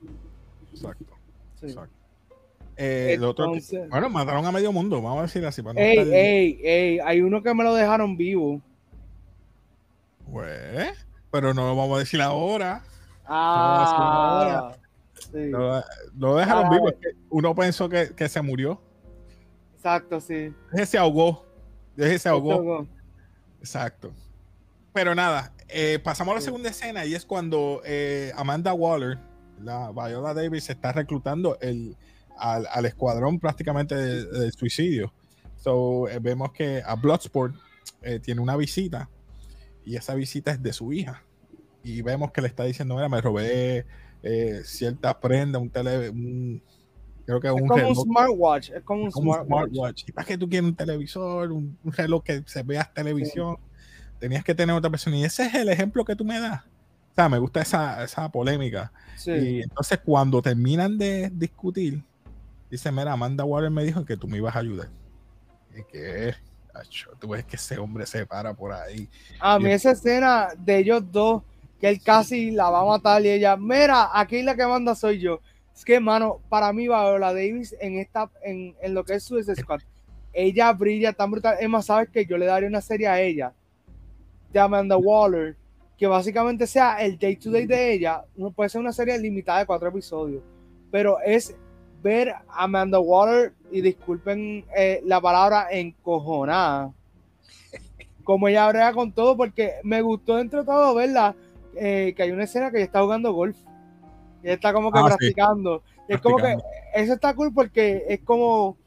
Exacto. 0.71 1.05
Sí. 1.59 1.67
exacto. 1.67 1.95
Eh, 2.81 3.19
otro 3.21 3.51
bueno, 3.89 4.09
mataron 4.09 4.45
a 4.45 4.53
medio 4.53 4.71
mundo, 4.71 5.01
vamos 5.01 5.19
a 5.19 5.21
decir 5.23 5.45
así. 5.45 5.61
Para 5.61 5.73
no 5.73 5.79
Ey, 5.81 5.97
estar- 5.97 6.13
ey, 6.13 6.59
ey, 6.63 6.99
hay 6.99 7.19
uno 7.19 7.43
que 7.43 7.53
me 7.53 7.65
lo 7.65 7.75
dejaron 7.75 8.15
vivo. 8.15 8.61
Pues, 10.31 11.05
pero 11.29 11.53
no 11.53 11.67
lo 11.67 11.75
vamos 11.75 11.97
a 11.97 11.99
decir 11.99 12.21
ahora. 12.21 12.81
Ah, 13.25 14.73
sí, 15.31 15.49
Lo, 15.49 15.83
lo 16.17 16.35
dejaron 16.35 16.65
Ah. 16.65 16.69
vivo. 16.69 16.91
Uno 17.29 17.53
pensó 17.55 17.87
que, 17.89 18.13
que 18.15 18.27
se 18.29 18.41
murió. 18.41 18.81
exacto, 19.75 20.19
sí. 20.19 20.53
Ese 20.73 20.85
se 20.85 20.97
ahogó. 20.97 21.45
Ese 21.97 22.19
se 22.19 22.29
ahogó. 22.29 22.87
Exacto. 23.59 24.11
Pero 24.93 25.13
nada, 25.15 25.53
eh, 25.67 25.99
pasamos 26.03 26.31
a 26.31 26.35
la 26.35 26.41
Sí. 26.41 26.45
segunda 26.45 26.69
escena 26.69 27.05
y 27.05 27.13
es 27.15 27.25
cuando 27.25 27.81
eh, 27.85 28.31
Amanda 28.35 28.73
Waller, 28.73 29.17
la 29.61 29.91
Viola 29.91 30.33
Davis, 30.33 30.69
está 30.69 30.91
reclutando 30.91 31.57
el, 31.61 31.95
al, 32.37 32.67
al 32.71 32.85
escuadrón 32.85 33.39
prácticamente 33.39 33.95
de- 33.95 34.25
del 34.25 34.51
suicidio. 34.53 35.13
So, 35.57 36.07
eh, 36.07 36.19
vemos 36.19 36.51
que 36.53 36.81
a 36.85 36.95
Bloodsport 36.95 37.53
tiene 38.23 38.39
una 38.41 38.55
visita 38.55 39.09
y 39.85 39.97
esa 39.97 40.15
visita 40.15 40.51
es 40.51 40.63
de 40.63 40.71
su 40.71 40.93
hija. 40.93 41.23
Y 41.83 42.01
vemos 42.01 42.31
que 42.31 42.41
le 42.41 42.47
está 42.47 42.63
diciendo, 42.63 42.95
mira, 42.95 43.09
me 43.09 43.19
robé 43.21 43.85
eh, 44.23 44.61
cierta 44.63 45.17
prenda, 45.19 45.59
un 45.59 45.69
tele, 45.69 46.09
un- 46.09 46.61
creo 47.25 47.39
que 47.39 47.47
Es 47.47 47.53
un 47.53 47.59
como 47.67 47.73
un 47.75 47.79
reloj 47.79 48.03
smartwatch, 48.05 48.69
es 48.71 48.83
como 48.83 49.03
un 49.03 49.11
como 49.11 49.31
un 49.31 49.35
smartwatch. 49.37 49.69
smartwatch. 49.73 50.03
¿Y 50.07 50.11
para 50.11 50.27
qué 50.27 50.37
tú 50.37 50.49
quieres 50.49 50.69
un 50.69 50.75
televisor, 50.75 51.51
un, 51.51 51.77
un 51.83 51.91
reloj 51.93 52.23
que 52.23 52.43
se 52.45 52.63
vea 52.63 52.91
televisión? 52.93 53.57
Tenías 54.19 54.43
que 54.43 54.53
tener 54.55 54.75
otra 54.75 54.89
persona. 54.89 55.15
Y 55.17 55.23
ese 55.23 55.45
es 55.45 55.53
el 55.55 55.69
ejemplo 55.69 56.03
que 56.03 56.15
tú 56.15 56.25
me 56.25 56.39
das. 56.39 56.63
O 56.63 57.15
sea, 57.15 57.29
me 57.29 57.37
gusta 57.39 57.61
esa, 57.61 58.03
esa 58.03 58.29
polémica. 58.29 58.91
Sí. 59.15 59.31
Y 59.31 59.61
entonces 59.61 59.99
cuando 60.03 60.41
terminan 60.41 60.97
de 60.97 61.29
discutir, 61.33 62.03
dice, 62.69 62.91
mira, 62.91 63.13
Amanda 63.13 63.43
Waller 63.45 63.69
me 63.71 63.83
dijo 63.83 64.03
que 64.05 64.17
tú 64.17 64.27
me 64.27 64.37
ibas 64.37 64.55
a 64.55 64.59
ayudar. 64.59 64.89
Y 65.77 65.83
que, 65.91 66.33
tú 67.19 67.29
ves 67.29 67.45
que 67.45 67.55
ese 67.57 67.77
hombre 67.77 68.05
se 68.05 68.25
para 68.25 68.53
por 68.53 68.71
ahí. 68.73 69.07
A 69.39 69.59
mí 69.59 69.69
Y- 69.69 69.73
esa 69.73 69.91
escena 69.91 70.49
de 70.57 70.77
ellos 70.79 71.03
dos, 71.11 71.43
que 71.79 71.89
él 71.89 72.01
casi 72.03 72.51
la 72.51 72.69
va 72.69 72.81
a 72.81 72.85
matar 72.85 73.23
y 73.25 73.29
ella, 73.29 73.55
mira, 73.55 74.09
aquí 74.13 74.41
la 74.43 74.55
que 74.55 74.65
manda 74.65 74.95
soy 74.95 75.19
yo. 75.19 75.39
Es 75.73 75.85
que, 75.85 75.99
mano, 75.99 76.39
para 76.49 76.73
mí 76.73 76.83
Viola 76.83 77.33
Davis 77.33 77.75
en 77.79 77.99
esta, 77.99 78.29
en, 78.43 78.75
en 78.81 78.93
lo 78.93 79.03
que 79.05 79.13
es 79.13 79.23
Suicide 79.23 79.55
Squad, 79.55 79.79
ella 80.33 80.73
brilla 80.73 81.13
tan 81.13 81.31
brutal. 81.31 81.55
Es 81.59 81.69
más, 81.69 81.85
sabes 81.85 82.09
que 82.09 82.25
yo 82.25 82.37
le 82.37 82.45
daría 82.45 82.67
una 82.67 82.81
serie 82.81 83.07
a 83.07 83.21
ella, 83.21 83.53
de 84.51 84.59
Amanda 84.59 84.97
Waller, 84.97 85.55
que 85.97 86.07
básicamente 86.07 86.67
sea 86.67 87.01
el 87.01 87.17
day 87.17 87.35
to 87.35 87.51
day 87.51 87.65
de 87.65 87.93
ella. 87.93 88.23
Puede 88.55 88.69
ser 88.69 88.81
una 88.81 88.93
serie 88.93 89.17
limitada 89.17 89.59
de 89.59 89.65
cuatro 89.65 89.89
episodios, 89.89 90.43
pero 90.91 91.19
es 91.21 91.55
ver 92.01 92.29
a 92.29 92.43
Amanda 92.63 92.99
Waller, 92.99 93.53
y 93.71 93.81
disculpen 93.81 94.65
eh, 94.75 95.01
la 95.05 95.21
palabra, 95.21 95.67
encojonada 95.71 96.91
como 98.29 98.47
ella 98.47 98.67
brega 98.67 98.93
con 98.93 99.11
todo, 99.11 99.35
porque 99.35 99.79
me 99.81 100.03
gustó 100.03 100.37
entre 100.37 100.63
todo 100.63 100.93
verla, 100.93 101.35
eh, 101.75 102.13
que 102.15 102.23
hay 102.23 102.31
una 102.31 102.43
escena 102.45 102.71
que 102.71 102.77
ella 102.77 102.85
está 102.85 103.01
jugando 103.01 103.33
golf. 103.33 103.57
Y 104.41 104.45
ella 104.47 104.53
está 104.55 104.73
como 104.73 104.91
que 104.91 104.99
Ah, 104.99 105.03
sí. 105.03 105.07
practicando. 105.09 105.83
Y 106.07 106.13
es 106.13 106.21
como 106.21 106.37
que 106.37 106.57
eso 106.95 107.13
está 107.13 107.33
cool 107.35 107.53
porque 107.53 108.05
es 108.07 108.21
como 108.21 108.77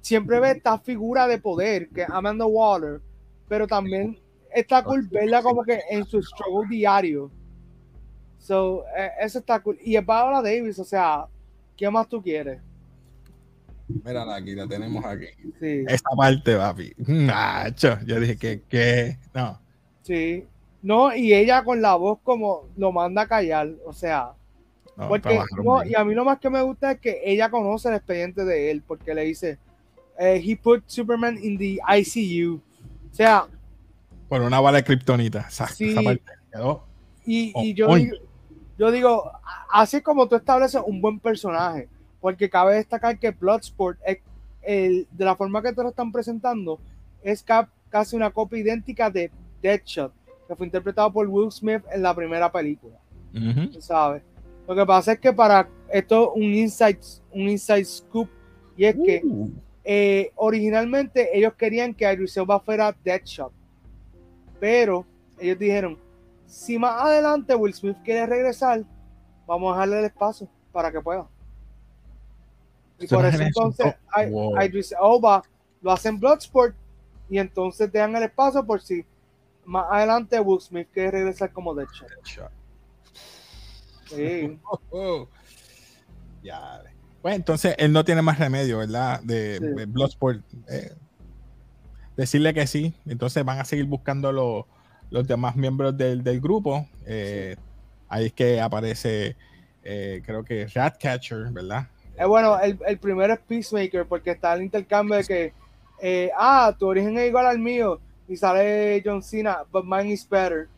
siempre 0.00 0.40
ve 0.40 0.52
esta 0.52 0.78
figura 0.78 1.26
de 1.26 1.38
poder 1.38 1.88
que 1.90 2.04
Amanda 2.08 2.46
Waller, 2.46 3.00
pero 3.48 3.66
también 3.66 4.18
está 4.54 4.82
cool 4.82 5.06
verla 5.08 5.42
como 5.42 5.62
que 5.62 5.80
en 5.90 6.04
su 6.04 6.22
struggle 6.22 6.68
diario. 6.68 7.30
So, 8.38 8.84
eh, 8.96 9.10
eso 9.20 9.38
está 9.40 9.60
cool. 9.60 9.78
Y 9.82 9.96
es 9.96 10.04
Viola 10.04 10.42
Davis, 10.42 10.78
o 10.78 10.84
sea, 10.84 11.26
¿qué 11.76 11.90
más 11.90 12.08
tú 12.08 12.22
quieres? 12.22 12.60
Mira, 14.04 14.34
aquí 14.34 14.54
la 14.54 14.66
tenemos 14.68 15.04
aquí. 15.04 15.26
Sí, 15.58 15.84
Esa 15.88 16.10
parte, 16.16 16.56
papi. 16.56 16.92
Nacho. 16.98 17.98
Yo 18.06 18.20
dije 18.20 18.36
que, 18.36 18.62
que, 18.68 19.18
no. 19.34 19.58
sí. 20.02 20.46
No, 20.82 21.14
y 21.14 21.34
ella 21.34 21.62
con 21.64 21.82
la 21.82 21.94
voz 21.96 22.18
como 22.22 22.64
lo 22.76 22.90
manda 22.92 23.22
a 23.22 23.28
callar, 23.28 23.68
o 23.84 23.92
sea, 23.92 24.32
no 24.96 25.08
Porque, 25.08 25.38
no, 25.62 25.84
y 25.84 25.94
a 25.94 26.04
mí 26.04 26.14
lo 26.14 26.24
más 26.24 26.38
que 26.38 26.50
me 26.50 26.62
gusta 26.62 26.92
es 26.92 27.00
que 27.00 27.20
ella 27.24 27.50
conoce 27.50 27.88
el 27.88 27.94
expediente 27.96 28.44
de 28.44 28.70
él, 28.70 28.82
porque 28.86 29.14
le 29.14 29.24
dice, 29.24 29.58
eh, 30.18 30.42
he 30.44 30.56
put 30.56 30.82
Superman 30.86 31.38
in 31.42 31.56
the 31.58 31.78
ICU. 31.98 32.60
O 33.10 33.14
sea, 33.14 33.46
Por 34.28 34.40
una 34.42 34.60
bala 34.60 34.78
de 34.78 34.84
kriptonita. 34.84 35.48
Sí. 35.50 35.94
Quedó. 36.52 36.84
y, 37.24 37.48
y 37.48 37.52
Oh, 37.54 37.62
yo, 37.74 37.94
digo, 37.96 38.16
yo 38.78 38.90
digo, 38.90 39.30
así 39.72 39.98
es 39.98 40.02
como 40.02 40.28
tú 40.28 40.36
estableces 40.36 40.80
un 40.84 41.00
buen 41.00 41.18
personaje, 41.20 41.88
porque 42.20 42.48
cabe 42.50 42.74
destacar 42.76 43.18
que 43.18 43.30
Bloodsport, 43.30 43.98
es 44.04 44.18
el, 44.62 45.06
de 45.12 45.24
la 45.24 45.36
forma 45.36 45.62
que 45.62 45.72
te 45.72 45.82
lo 45.82 45.90
están 45.90 46.12
presentando, 46.12 46.78
es 47.22 47.42
ca- 47.42 47.68
casi 47.88 48.16
una 48.16 48.30
copia 48.30 48.58
idéntica 48.58 49.10
de 49.10 49.30
Deadshot, 49.62 50.12
que 50.50 50.56
fue 50.56 50.66
interpretado 50.66 51.12
por 51.12 51.28
Will 51.28 51.52
Smith 51.52 51.82
en 51.92 52.02
la 52.02 52.12
primera 52.12 52.50
película. 52.50 52.96
Sabes. 53.78 54.20
Lo 54.66 54.74
que 54.74 54.84
pasa 54.84 55.12
es 55.12 55.20
que 55.20 55.32
para 55.32 55.68
esto 55.92 56.32
un 56.32 56.42
inside, 56.42 56.98
un 57.32 57.48
inside 57.48 57.84
scoop 57.84 58.28
y 58.76 58.84
es 58.84 58.96
que 58.96 59.20
Uh. 59.24 59.48
eh, 59.84 60.32
originalmente 60.34 61.36
ellos 61.38 61.54
querían 61.54 61.94
que 61.94 62.12
Idris 62.12 62.36
Elba 62.36 62.58
fuera 62.58 62.92
Deadshot, 63.04 63.52
pero 64.58 65.06
ellos 65.38 65.56
dijeron 65.58 65.96
si 66.46 66.76
más 66.78 67.00
adelante 67.00 67.54
Will 67.54 67.72
Smith 67.72 67.96
quiere 68.04 68.26
regresar, 68.26 68.82
vamos 69.46 69.70
a 69.70 69.74
dejarle 69.76 69.98
el 70.00 70.04
espacio 70.06 70.48
para 70.72 70.90
que 70.90 71.00
pueda. 71.00 71.28
Y 72.98 73.06
por 73.06 73.24
eso 73.24 73.28
es 73.36 73.40
en 73.40 73.46
entonces. 73.46 73.94
I- 74.16 74.30
Wow. 74.30 74.60
Idris 74.62 74.92
Elba 75.00 75.44
lo 75.80 75.92
hace 75.92 76.08
en 76.08 76.18
Bloodsport 76.18 76.74
y 77.28 77.38
entonces 77.38 77.90
dejan 77.92 78.16
el 78.16 78.24
espacio 78.24 78.66
por 78.66 78.80
si 78.80 79.04
más 79.70 79.86
adelante 79.90 80.40
Will 80.40 80.60
Smith 80.60 80.88
quiere 80.92 81.12
regresar 81.12 81.52
como 81.52 81.74
Deadshot. 81.74 82.08
Sí. 84.06 84.58
Oh. 84.90 85.28
Ya. 86.42 86.82
Pues 87.22 87.36
entonces 87.36 87.74
él 87.78 87.92
no 87.92 88.04
tiene 88.04 88.22
más 88.22 88.38
remedio, 88.38 88.78
¿verdad? 88.78 89.20
De, 89.22 89.58
Sí. 89.58 89.64
de 89.66 89.86
Bloodsport. 89.86 90.40
eh, 90.68 90.92
decirle 92.16 92.52
que 92.52 92.66
sí. 92.66 92.94
Entonces 93.06 93.44
van 93.44 93.58
a 93.60 93.64
seguir 93.64 93.84
buscando 93.86 94.32
los, 94.32 94.64
los 95.10 95.26
demás 95.28 95.54
miembros 95.56 95.96
del, 95.96 96.22
del 96.24 96.40
grupo. 96.40 96.86
Eh, 97.06 97.56
Ahí 98.08 98.26
es 98.26 98.32
que 98.32 98.60
aparece, 98.60 99.36
eh, 99.84 100.20
creo 100.26 100.42
que 100.42 100.66
Ratcatcher, 100.66 101.44
¿verdad? 101.52 101.86
Eh, 102.18 102.24
bueno, 102.24 102.58
el, 102.58 102.76
el 102.84 102.98
primero 102.98 103.32
es 103.34 103.38
Peacemaker, 103.38 104.04
porque 104.04 104.32
está 104.32 104.52
el 104.54 104.62
intercambio 104.62 105.14
de 105.16 105.24
que, 106.02 106.32
ah, 106.36 106.74
tu 106.76 106.88
origen 106.88 107.16
es 107.16 107.28
igual 107.28 107.46
al 107.46 107.60
mío, 107.60 108.00
y 108.30 108.36
sale 108.36 109.02
John 109.04 109.22
Cena, 109.22 109.64
but 109.70 109.84
mine 109.84 110.10
is 110.12 110.26
better. 110.26 110.68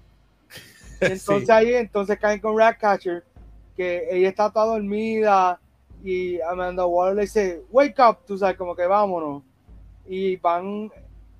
Y 1.02 1.04
entonces 1.04 1.46
Sí. 1.46 1.52
ahí, 1.52 1.74
entonces 1.74 2.18
caen 2.18 2.40
con 2.40 2.56
Ratcatcher, 2.58 3.22
que 3.76 4.08
ella 4.10 4.28
está 4.30 4.50
toda 4.50 4.66
dormida, 4.66 5.60
y 6.02 6.40
Amanda 6.40 6.86
Waller 6.86 7.14
le 7.16 7.22
dice, 7.22 7.62
wake 7.70 7.98
up, 8.00 8.18
tú 8.26 8.38
sabes, 8.38 8.56
como 8.56 8.74
que 8.74 8.86
vámonos. 8.86 9.42
Y 10.08 10.36
van, 10.36 10.90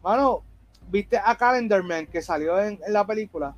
mano, 0.03 0.43
¿viste 0.91 1.17
a 1.17 1.35
Calendar 1.37 1.83
Man 1.83 2.07
que 2.07 2.21
salió 2.23 2.61
en, 2.61 2.79
en 2.87 2.93
la 2.93 3.07
película? 3.07 3.55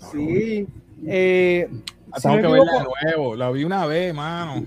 No, 0.00 0.10
Sí. 0.10 0.66
Eh, 1.06 1.68
Ah, 2.14 2.20
si 2.20 2.28
Tengo 2.28 2.42
que 2.42 2.48
verla 2.48 2.72
de 2.72 2.84
nuevo. 3.14 3.34
La 3.36 3.50
vi 3.50 3.64
una 3.64 3.86
vez, 3.86 4.12
mano. 4.14 4.66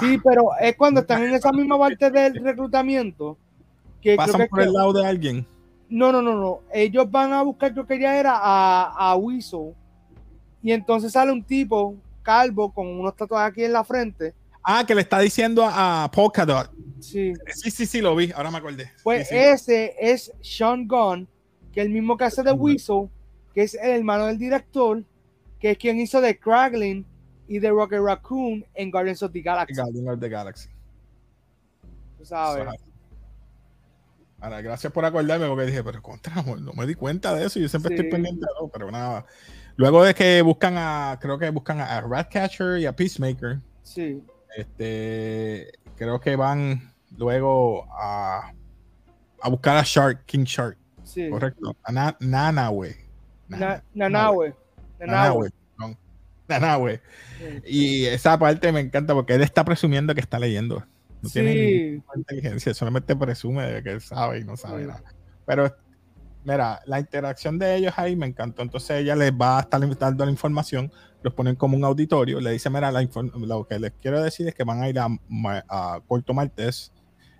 Sí, 0.00 0.18
pero 0.24 0.48
es 0.58 0.74
cuando 0.76 1.00
están 1.00 1.22
en 1.24 1.34
esa 1.34 1.52
misma 1.52 1.78
parte 1.78 2.10
del 2.10 2.42
reclutamiento 2.42 3.36
que 4.10 4.16
creo 4.16 4.26
Pasan 4.26 4.40
que, 4.42 4.48
por 4.48 4.62
el 4.62 4.72
lado 4.72 4.92
de 4.92 5.04
alguien. 5.06 5.46
no, 5.88 6.12
no, 6.12 6.22
no, 6.22 6.34
no. 6.34 6.60
Ellos 6.72 7.10
van 7.10 7.32
a 7.32 7.42
buscar, 7.42 7.72
creo 7.72 7.86
que 7.86 7.98
ya 7.98 8.18
era 8.18 8.32
a, 8.36 9.10
a 9.10 9.16
Weasel. 9.16 9.74
Y 10.62 10.72
entonces 10.72 11.12
sale 11.12 11.32
un 11.32 11.42
tipo 11.42 11.96
calvo 12.22 12.72
con 12.72 12.86
unos 12.86 13.14
tatuajes 13.16 13.52
aquí 13.52 13.64
en 13.64 13.72
la 13.72 13.82
frente. 13.84 14.32
Ah, 14.62 14.84
que 14.86 14.94
le 14.94 15.00
está 15.00 15.18
diciendo 15.20 15.64
a, 15.64 16.04
a 16.04 16.10
Polkadot. 16.10 16.70
Sí. 17.00 17.32
Sí, 17.54 17.70
sí, 17.70 17.86
sí, 17.86 18.00
lo 18.00 18.14
vi. 18.16 18.32
Ahora 18.32 18.50
me 18.50 18.58
acordé. 18.58 18.90
Pues 19.02 19.28
Sí, 19.28 19.34
sí. 19.34 19.40
ese 19.40 19.94
es 20.00 20.32
Sean 20.40 20.86
Gunn, 20.88 21.28
que 21.72 21.80
es 21.80 21.86
el 21.86 21.92
mismo 21.92 22.16
que 22.16 22.24
hace 22.24 22.42
de 22.42 22.52
Weasel, 22.52 23.08
que 23.54 23.62
es 23.62 23.74
el 23.74 23.90
hermano 23.90 24.26
del 24.26 24.38
director, 24.38 25.02
que 25.60 25.72
es 25.72 25.78
quien 25.78 25.98
hizo 26.00 26.20
de 26.20 26.36
Kraglin 26.38 27.04
y 27.48 27.58
de 27.60 27.70
Rocket 27.70 28.00
Raccoon 28.00 28.64
en 28.74 28.90
Guardians 28.90 29.22
of 29.22 29.32
the 29.32 29.40
Galaxy. 29.40 29.74
Guardian 29.80 30.08
of 30.08 30.20
the 30.20 30.28
Galaxy. 30.28 30.68
tú 32.18 32.24
¿sabes? 32.24 32.66
Ahora, 34.40 34.60
gracias 34.60 34.92
por 34.92 35.04
acordarme 35.04 35.46
porque 35.48 35.66
dije, 35.66 35.82
pero 35.82 36.02
contra, 36.02 36.42
no 36.42 36.72
me 36.74 36.86
di 36.86 36.94
cuenta 36.94 37.34
de 37.34 37.46
eso. 37.46 37.58
Yo 37.58 37.68
siempre 37.68 37.90
Sí. 37.90 37.94
estoy 37.96 38.10
pendiente 38.10 38.40
de 38.44 38.68
pero 38.72 38.90
nada. 38.90 39.24
Luego 39.76 40.04
de 40.04 40.14
que 40.14 40.42
buscan 40.42 40.74
a, 40.76 41.18
creo 41.20 41.38
que 41.38 41.50
buscan 41.50 41.80
a 41.80 42.00
Ratcatcher 42.00 42.78
y 42.78 42.86
a 42.86 42.94
Peacemaker, 42.94 43.60
Sí. 43.82 44.22
este, 44.56 45.70
creo 45.96 46.20
que 46.20 46.36
van 46.36 46.92
luego 47.16 47.86
a, 47.98 48.52
a 49.42 49.48
buscar 49.48 49.76
a 49.76 49.82
Shark, 49.84 50.24
King 50.26 50.44
Shark, 50.44 50.76
Sí. 51.02 51.28
correcto, 51.30 51.76
a 51.82 51.92
Na- 51.92 52.16
Nanahue. 52.20 52.96
Na- 53.48 53.82
Nanahue. 53.94 54.54
Sí. 57.38 57.60
Y 57.66 58.04
esa 58.06 58.38
parte 58.38 58.70
me 58.72 58.80
encanta 58.80 59.14
porque 59.14 59.34
él 59.34 59.42
está 59.42 59.64
presumiendo 59.64 60.14
que 60.14 60.20
está 60.20 60.38
leyendo. 60.38 60.84
No 61.26 61.32
tiene 61.32 61.52
Sí. 61.52 61.90
ninguna 61.92 62.12
inteligencia, 62.16 62.74
solamente 62.74 63.16
presume 63.16 63.66
de 63.70 63.82
que 63.82 63.90
él 63.90 64.00
sabe 64.00 64.40
y 64.40 64.44
no 64.44 64.56
sabe 64.56 64.82
Sí. 64.82 64.88
nada. 64.88 65.02
Pero, 65.44 65.74
mira, 66.44 66.80
la 66.86 67.00
interacción 67.00 67.58
de 67.58 67.76
ellos 67.76 67.92
ahí 67.96 68.16
me 68.16 68.26
encantó. 68.26 68.62
Entonces 68.62 69.02
ella 69.02 69.14
les 69.16 69.32
va 69.32 69.58
a 69.58 69.60
estar 69.62 69.80
dando 69.98 70.24
la 70.24 70.30
información, 70.30 70.90
los 71.22 71.34
ponen 71.34 71.56
como 71.56 71.76
un 71.76 71.84
auditorio, 71.84 72.40
le 72.40 72.52
dice, 72.52 72.70
mira, 72.70 72.90
la 72.92 73.02
lo 73.02 73.66
que 73.66 73.78
les 73.78 73.92
quiero 74.00 74.22
decir 74.22 74.46
es 74.48 74.54
que 74.54 74.64
van 74.64 74.82
a 74.82 74.88
ir 74.88 74.98
a, 74.98 75.08
a 75.68 76.00
Puerto 76.06 76.34
Maltés, 76.34 76.92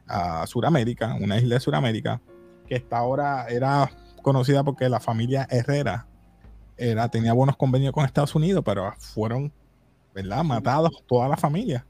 a 0.07 0.47
Sudamérica, 0.47 1.15
una 1.21 1.39
isla 1.39 1.55
de 1.57 1.61
Sudamérica, 1.61 2.21
que 2.67 2.77
esta 2.77 2.99
ahora 2.99 3.47
era 3.49 3.91
conocida 4.23 4.65
porque 4.65 4.89
la 4.89 5.01
familia 5.01 5.47
Herrera 5.51 6.07
era, 6.77 7.09
tenía 7.09 7.33
buenos 7.33 7.57
convenios 7.57 7.93
con 7.93 8.05
Estados 8.05 8.35
Unidos, 8.35 8.63
pero 8.65 8.93
fueron 8.99 9.53
¿verdad? 10.15 10.43
Matados 10.45 11.05
toda 11.07 11.29
la 11.29 11.37
familia 11.37 11.87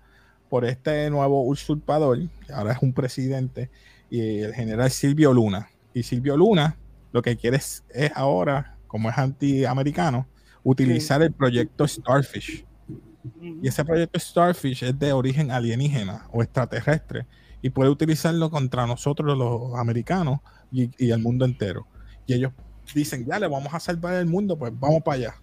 por 0.48 0.64
este 0.64 1.10
nuevo 1.10 1.42
usurpador, 1.42 2.18
que 2.46 2.52
ahora 2.52 2.72
es 2.72 2.78
un 2.82 2.92
presidente, 2.92 3.70
y 4.10 4.40
el 4.40 4.54
general 4.54 4.90
Silvio 4.90 5.32
Luna. 5.32 5.68
Y 5.92 6.02
Silvio 6.02 6.36
Luna 6.36 6.76
lo 7.12 7.22
que 7.22 7.36
quiere 7.36 7.56
es, 7.56 7.84
es 7.90 8.12
ahora, 8.14 8.76
como 8.86 9.08
es 9.08 9.16
antiamericano, 9.16 10.26
utilizar 10.62 11.22
el 11.22 11.32
proyecto 11.32 11.86
Starfish. 11.88 12.64
Y 13.62 13.66
ese 13.66 13.84
proyecto 13.84 14.18
Starfish 14.18 14.84
es 14.84 14.98
de 14.98 15.12
origen 15.12 15.50
alienígena 15.50 16.28
o 16.32 16.42
extraterrestre 16.42 17.26
y 17.62 17.70
puede 17.70 17.90
utilizarlo 17.90 18.50
contra 18.50 18.86
nosotros 18.86 19.36
los 19.36 19.74
americanos 19.78 20.40
y, 20.70 20.90
y 20.98 21.10
el 21.10 21.20
mundo 21.20 21.44
entero. 21.44 21.86
Y 22.26 22.34
ellos 22.34 22.52
dicen, 22.94 23.24
ya 23.26 23.38
le 23.38 23.48
vamos 23.48 23.72
a 23.74 23.80
salvar 23.80 24.14
el 24.14 24.26
mundo, 24.26 24.58
pues 24.58 24.72
vamos 24.78 25.02
para 25.02 25.16
allá. 25.16 25.34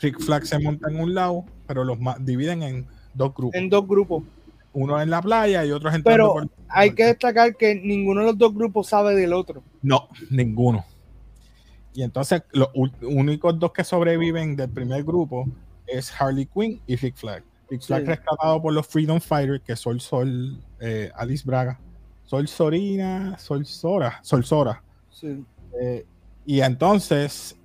Rick 0.00 0.20
Flag 0.20 0.46
se 0.46 0.58
monta 0.58 0.90
en 0.90 1.00
un 1.00 1.14
lado, 1.14 1.44
pero 1.66 1.84
los 1.84 1.98
dividen 2.20 2.62
en 2.62 2.86
dos 3.14 3.34
grupos. 3.34 3.54
En 3.60 3.68
dos 3.68 3.86
grupos. 3.86 4.22
Uno 4.72 5.00
en 5.00 5.08
la 5.08 5.22
playa 5.22 5.64
y 5.64 5.70
otro 5.70 5.88
entrando 5.88 6.04
Pero 6.10 6.32
por- 6.32 6.48
hay 6.68 6.92
que 6.94 7.04
destacar 7.04 7.56
que 7.56 7.76
ninguno 7.76 8.20
de 8.22 8.26
los 8.28 8.38
dos 8.38 8.52
grupos 8.52 8.88
sabe 8.88 9.14
del 9.14 9.32
otro. 9.32 9.62
No, 9.82 10.08
ninguno. 10.30 10.84
Y 11.94 12.02
entonces 12.02 12.42
los 12.50 12.68
únicos 13.02 13.56
dos 13.58 13.72
que 13.72 13.84
sobreviven 13.84 14.56
del 14.56 14.68
primer 14.70 15.04
grupo 15.04 15.46
es 15.86 16.12
Harley 16.20 16.46
Quinn 16.46 16.80
y 16.88 16.96
Rick 16.96 17.14
Flag. 17.16 17.44
Rick 17.70 17.82
Sí. 17.82 17.86
Flag 17.86 18.04
rescatado 18.04 18.60
por 18.60 18.72
los 18.72 18.84
Freedom 18.86 19.20
Fighters, 19.20 19.62
que 19.64 19.76
Sol 19.76 20.00
Sol, 20.00 20.58
eh, 20.80 21.10
Alice 21.14 21.44
Braga, 21.46 21.78
Sol 22.24 22.48
Sorina, 22.48 23.38
Sol 23.38 23.64
Sora, 23.64 24.18
Sol 24.22 24.44
Sora. 24.44 24.82
Sí. 25.10 25.44
Eh, 25.80 26.04
y 26.44 26.60
entonces 26.62 27.56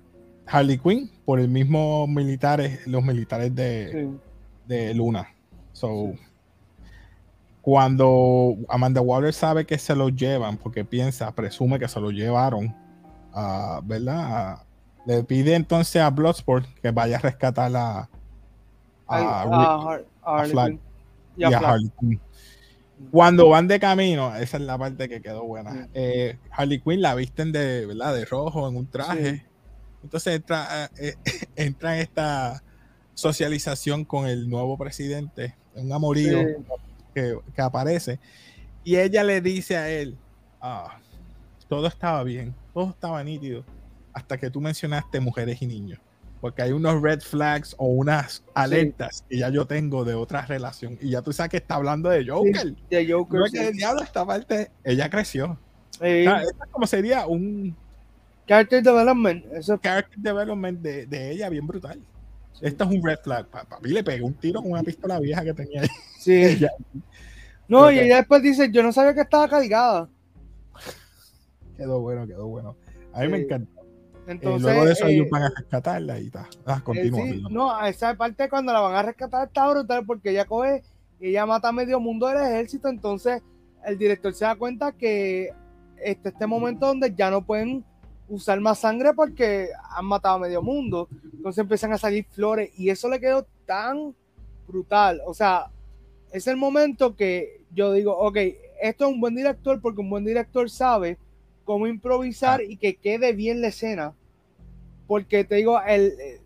Harley 0.46 0.78
Quinn 0.78 1.10
por 1.24 1.40
el 1.40 1.48
mismo 1.48 2.06
militares, 2.06 2.86
los 2.86 3.02
militares 3.02 3.52
de, 3.52 3.90
sí. 3.92 4.18
de 4.68 4.94
Luna. 4.94 5.28
So, 5.80 6.12
cuando 7.62 8.56
Amanda 8.68 9.00
Waller 9.00 9.32
sabe 9.32 9.64
que 9.64 9.78
se 9.78 9.94
lo 9.94 10.10
llevan, 10.10 10.58
porque 10.58 10.84
piensa, 10.84 11.34
presume 11.34 11.78
que 11.78 11.88
se 11.88 11.98
lo 12.00 12.10
llevaron, 12.10 12.74
¿verdad? 13.84 14.62
Le 15.06 15.24
pide 15.24 15.54
entonces 15.54 16.02
a 16.02 16.10
Bloodsport 16.10 16.66
que 16.82 16.90
vaya 16.90 17.16
a 17.16 17.20
rescatar 17.20 17.72
a, 17.74 18.08
Harley 19.08 20.50
Flag. 20.50 20.68
Quinn. 20.68 20.80
y 21.36 21.40
Y 21.40 21.44
a 21.44 21.48
a 21.48 21.50
Flag. 21.50 21.64
Harley 21.64 21.90
Quinn. 21.98 22.20
Cuando 23.10 23.48
van 23.48 23.66
de 23.66 23.80
camino, 23.80 24.36
esa 24.36 24.58
es 24.58 24.62
la 24.62 24.76
parte 24.76 25.08
que 25.08 25.22
quedó 25.22 25.44
buena. 25.44 25.72
Sí. 25.72 25.90
eh, 25.94 26.38
Harley 26.50 26.80
Quinn 26.80 27.00
la 27.00 27.14
visten 27.14 27.50
de, 27.52 27.86
¿verdad? 27.86 28.14
de 28.14 28.26
rojo 28.26 28.68
en 28.68 28.76
un 28.76 28.86
traje. 28.86 29.36
Sí. 29.36 29.42
Entonces 30.02 30.36
entra, 30.36 30.90
eh, 30.98 31.14
entra 31.56 31.96
en 31.96 32.02
esta 32.02 32.62
socialización 33.14 34.04
con 34.04 34.26
el 34.26 34.48
nuevo 34.48 34.76
presidente, 34.76 35.54
un 35.80 35.92
amorío 35.92 36.38
Sí. 36.38 36.54
que, 37.14 37.38
que 37.54 37.62
aparece. 37.62 38.18
Y 38.84 38.96
ella 38.96 39.22
le 39.24 39.40
dice 39.40 39.76
a 39.76 39.90
él, 39.90 40.16
ah, 40.60 40.98
todo 41.68 41.86
estaba 41.86 42.22
bien, 42.24 42.54
todo 42.72 42.90
estaba 42.90 43.22
nítido, 43.24 43.64
hasta 44.12 44.38
que 44.38 44.50
tú 44.50 44.60
mencionaste 44.60 45.20
mujeres 45.20 45.60
y 45.62 45.66
niños. 45.66 45.98
Porque 46.40 46.62
hay 46.62 46.72
unos 46.72 47.02
red 47.02 47.20
flags 47.20 47.74
o 47.76 47.86
unas 47.86 48.42
alertas 48.54 49.24
que 49.28 49.36
ya 49.38 49.50
yo 49.50 49.66
tengo 49.66 50.04
de 50.06 50.14
otra 50.14 50.46
relación. 50.46 50.96
Y 51.02 51.10
ya 51.10 51.20
tú 51.20 51.34
sabes 51.34 51.50
que 51.50 51.58
está 51.58 51.74
hablando 51.74 52.08
de 52.08 52.26
Joker. 52.26 52.74
De 52.88 53.12
Joker. 53.12 53.40
No, 53.40 53.46
sí. 53.46 53.58
que 53.58 53.72
diablo, 53.72 54.02
esta 54.02 54.24
parte, 54.24 54.70
ella 54.82 55.10
creció. 55.10 55.58
Sí. 55.90 56.26
O 56.26 56.30
sea, 56.30 56.42
esto 56.42 56.64
es 56.64 56.70
como 56.70 56.86
sería 56.86 57.26
un 57.26 57.76
Character 58.48 58.82
development. 58.82 59.44
Eso 59.52 59.74
es 59.74 59.80
character 59.80 60.18
development 60.18 60.80
de, 60.80 61.06
de 61.06 61.30
ella 61.30 61.48
bien 61.50 61.66
brutal. 61.66 62.00
Esto 62.60 62.84
es 62.84 62.90
un 62.90 63.02
red 63.02 63.18
flag. 63.22 63.46
Pa- 63.48 63.64
Papi 63.64 63.90
le 63.90 64.04
pegó 64.04 64.26
un 64.26 64.34
tiro 64.34 64.60
con 64.62 64.72
una 64.72 64.82
pistola 64.82 65.18
vieja 65.20 65.42
que 65.44 65.54
tenía 65.54 65.82
Sí. 66.18 66.32
ella. 66.44 66.70
No, 67.68 67.90
y 67.90 67.98
ella 68.00 68.16
después 68.16 68.42
dice, 68.42 68.70
yo 68.72 68.82
no 68.82 68.92
sabía 68.92 69.14
que 69.14 69.20
estaba 69.20 69.48
cargada. 69.48 70.08
Quedó 71.76 72.00
bueno, 72.00 72.26
quedó 72.26 72.46
bueno. 72.48 72.76
A 73.12 73.20
mí 73.20 73.28
me 73.28 73.38
Sí. 73.38 73.44
encantó. 73.44 73.80
Eh, 73.80 74.32
Entonces, 74.32 74.62
luego 74.62 74.84
de 74.84 74.92
eso 74.92 75.06
eh, 75.06 75.14
ellos 75.14 75.26
van 75.30 75.42
a 75.44 75.50
rescatarla 75.56 76.20
y 76.20 76.26
está. 76.26 76.48
Ah, 76.66 76.76
eh, 76.78 76.82
continúa. 76.84 77.22
sí, 77.24 77.30
perdón. 77.32 77.52
no, 77.54 77.86
esa 77.86 78.14
parte 78.14 78.48
cuando 78.48 78.72
la 78.72 78.80
van 78.80 78.94
a 78.94 79.02
rescatar 79.02 79.46
está 79.48 79.68
brutal 79.70 80.04
porque 80.06 80.30
ella 80.30 80.44
coge 80.44 80.82
y 81.18 81.28
ella 81.30 81.46
mata 81.46 81.68
a 81.68 81.72
medio 81.72 81.98
mundo 82.00 82.26
del 82.28 82.38
ejército. 82.38 82.88
Entonces, 82.88 83.42
el 83.84 83.98
director 83.98 84.32
se 84.34 84.44
da 84.44 84.54
cuenta 84.56 84.92
que 84.92 85.50
este, 86.02 86.28
este 86.28 86.46
momento 86.46 86.86
donde 86.86 87.14
ya 87.14 87.30
no 87.30 87.44
pueden 87.44 87.84
usar 88.30 88.60
más 88.60 88.78
sangre 88.78 89.12
porque 89.14 89.68
han 89.90 90.06
matado 90.06 90.36
a 90.36 90.38
medio 90.38 90.62
mundo. 90.62 91.08
Entonces 91.34 91.62
empiezan 91.62 91.92
a 91.92 91.98
salir 91.98 92.24
flores 92.30 92.70
y 92.78 92.88
eso 92.88 93.08
le 93.08 93.20
quedó 93.20 93.46
tan 93.66 94.14
brutal. 94.66 95.20
O 95.26 95.34
sea, 95.34 95.66
es 96.32 96.46
el 96.46 96.56
momento 96.56 97.16
que 97.16 97.64
yo 97.74 97.92
digo, 97.92 98.16
ok, 98.16 98.36
esto 98.80 99.06
es 99.06 99.12
un 99.12 99.20
buen 99.20 99.34
director 99.34 99.80
porque 99.80 100.00
un 100.00 100.08
buen 100.08 100.24
director 100.24 100.70
sabe 100.70 101.18
cómo 101.64 101.86
improvisar 101.86 102.62
y 102.62 102.76
que 102.76 102.96
quede 102.96 103.32
bien 103.32 103.60
la 103.60 103.68
escena. 103.68 104.14
Porque 105.06 105.44
te 105.44 105.56
digo, 105.56 105.80
el 105.82 106.14
eh, 106.20 106.40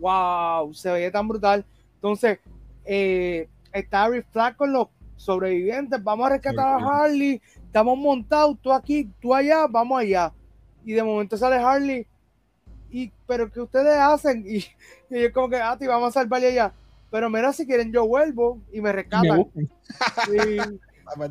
wow, 0.00 0.74
se 0.74 0.90
veía 0.90 1.10
tan 1.10 1.28
brutal. 1.28 1.64
Entonces, 1.94 2.40
eh, 2.84 3.48
está 3.72 4.08
Rick 4.08 4.26
Flag 4.32 4.56
con 4.56 4.72
los 4.72 4.88
sobrevivientes. 5.16 6.02
Vamos 6.02 6.26
a 6.26 6.30
rescatar 6.30 6.66
a. 6.66 6.76
Harley. 6.76 7.40
Estamos 7.64 7.98
montados, 7.98 8.56
tú 8.60 8.72
aquí, 8.72 9.08
tú 9.20 9.34
allá, 9.34 9.66
vamos 9.68 10.00
allá. 10.00 10.32
Y 10.86 10.94
de 10.94 11.02
momento 11.02 11.36
sale 11.36 11.56
Harley. 11.56 12.06
Y, 12.90 13.12
pero 13.26 13.50
¿qué 13.50 13.60
ustedes 13.60 13.98
hacen? 13.98 14.42
Y, 14.46 14.64
y 15.10 15.22
yo 15.22 15.32
como 15.32 15.50
que, 15.50 15.56
ah, 15.56 15.76
te 15.76 15.86
vamos 15.86 16.08
a 16.16 16.20
salvarle 16.20 16.46
allá. 16.48 16.72
Pero 17.10 17.28
mira, 17.28 17.52
si 17.52 17.66
quieren 17.66 17.92
yo 17.92 18.06
vuelvo 18.06 18.58
y 18.72 18.76
me 18.76 18.78
Y 18.78 18.80
me 18.80 18.92
rescatan. 18.92 19.46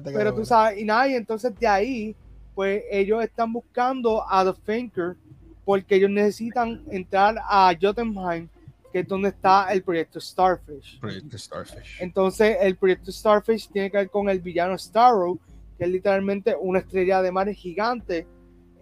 Pero 0.05 0.33
tú 0.33 0.45
sabes, 0.45 0.79
y 0.79 0.85
nada, 0.85 1.07
y 1.07 1.15
entonces 1.15 1.53
de 1.59 1.67
ahí, 1.67 2.15
pues 2.53 2.83
ellos 2.89 3.23
están 3.23 3.51
buscando 3.51 4.23
a 4.29 4.45
The 4.45 4.59
Thinker 4.65 5.17
porque 5.65 5.95
ellos 5.95 6.09
necesitan 6.09 6.81
entrar 6.89 7.35
a 7.43 7.73
Jotunheim, 7.79 8.47
que 8.93 8.99
es 8.99 9.07
donde 9.07 9.29
está 9.29 9.73
el 9.73 9.83
proyecto 9.83 10.21
Starfish. 10.21 10.99
Proyecto 10.99 11.37
Starfish. 11.37 11.97
Entonces, 11.99 12.57
el 12.61 12.77
proyecto 12.77 13.11
Starfish 13.11 13.67
tiene 13.69 13.91
que 13.91 13.97
ver 13.97 14.09
con 14.09 14.29
el 14.29 14.39
villano 14.39 14.77
Starro, 14.77 15.37
que 15.77 15.83
es 15.83 15.89
literalmente 15.89 16.55
una 16.57 16.79
estrella 16.79 17.21
de 17.21 17.31
mar 17.31 17.49
gigante, 17.51 18.25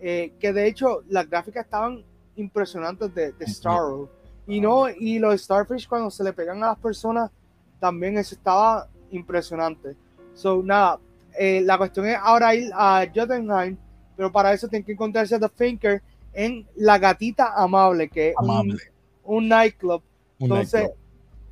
eh, 0.05 0.33
que 0.37 0.51
de 0.51 0.67
hecho 0.67 1.01
las 1.07 1.29
gráficas 1.29 1.63
estaban 1.63 2.03
impresionantes 2.35 3.13
de, 3.15 3.31
de 3.31 3.47
Starro. 3.47 4.09
Y 4.45 4.59
no, 4.59 4.89
y 4.89 5.17
los 5.19 5.41
Starfish 5.41 5.87
cuando 5.87 6.11
se 6.11 6.23
le 6.25 6.33
pegan 6.33 6.61
a 6.61 6.67
las 6.67 6.77
personas, 6.79 7.31
también 7.79 8.17
eso 8.17 8.35
estaba 8.35 8.87
impresionante. 9.11 9.95
So, 10.33 10.61
nada, 10.61 10.99
eh, 11.39 11.61
la 11.63 11.77
cuestión 11.77 12.05
es 12.07 12.17
ahora 12.21 12.53
ir 12.53 12.69
a 12.73 13.05
Jotunheim, 13.15 13.77
pero 14.17 14.29
para 14.31 14.51
eso 14.51 14.67
tienen 14.67 14.85
que 14.85 14.91
encontrarse 14.91 15.35
a 15.35 15.39
The 15.39 15.47
Thinker 15.49 16.01
en 16.33 16.67
La 16.75 16.97
Gatita 16.97 17.53
Amable, 17.55 18.09
que 18.09 18.29
es 18.31 18.35
un- 18.37 18.49
Amable. 18.49 18.79
un 19.23 19.47
nightclub 19.47 20.01
Un 20.39 20.45
entonces, 20.45 20.81
nightclub. 20.81 20.99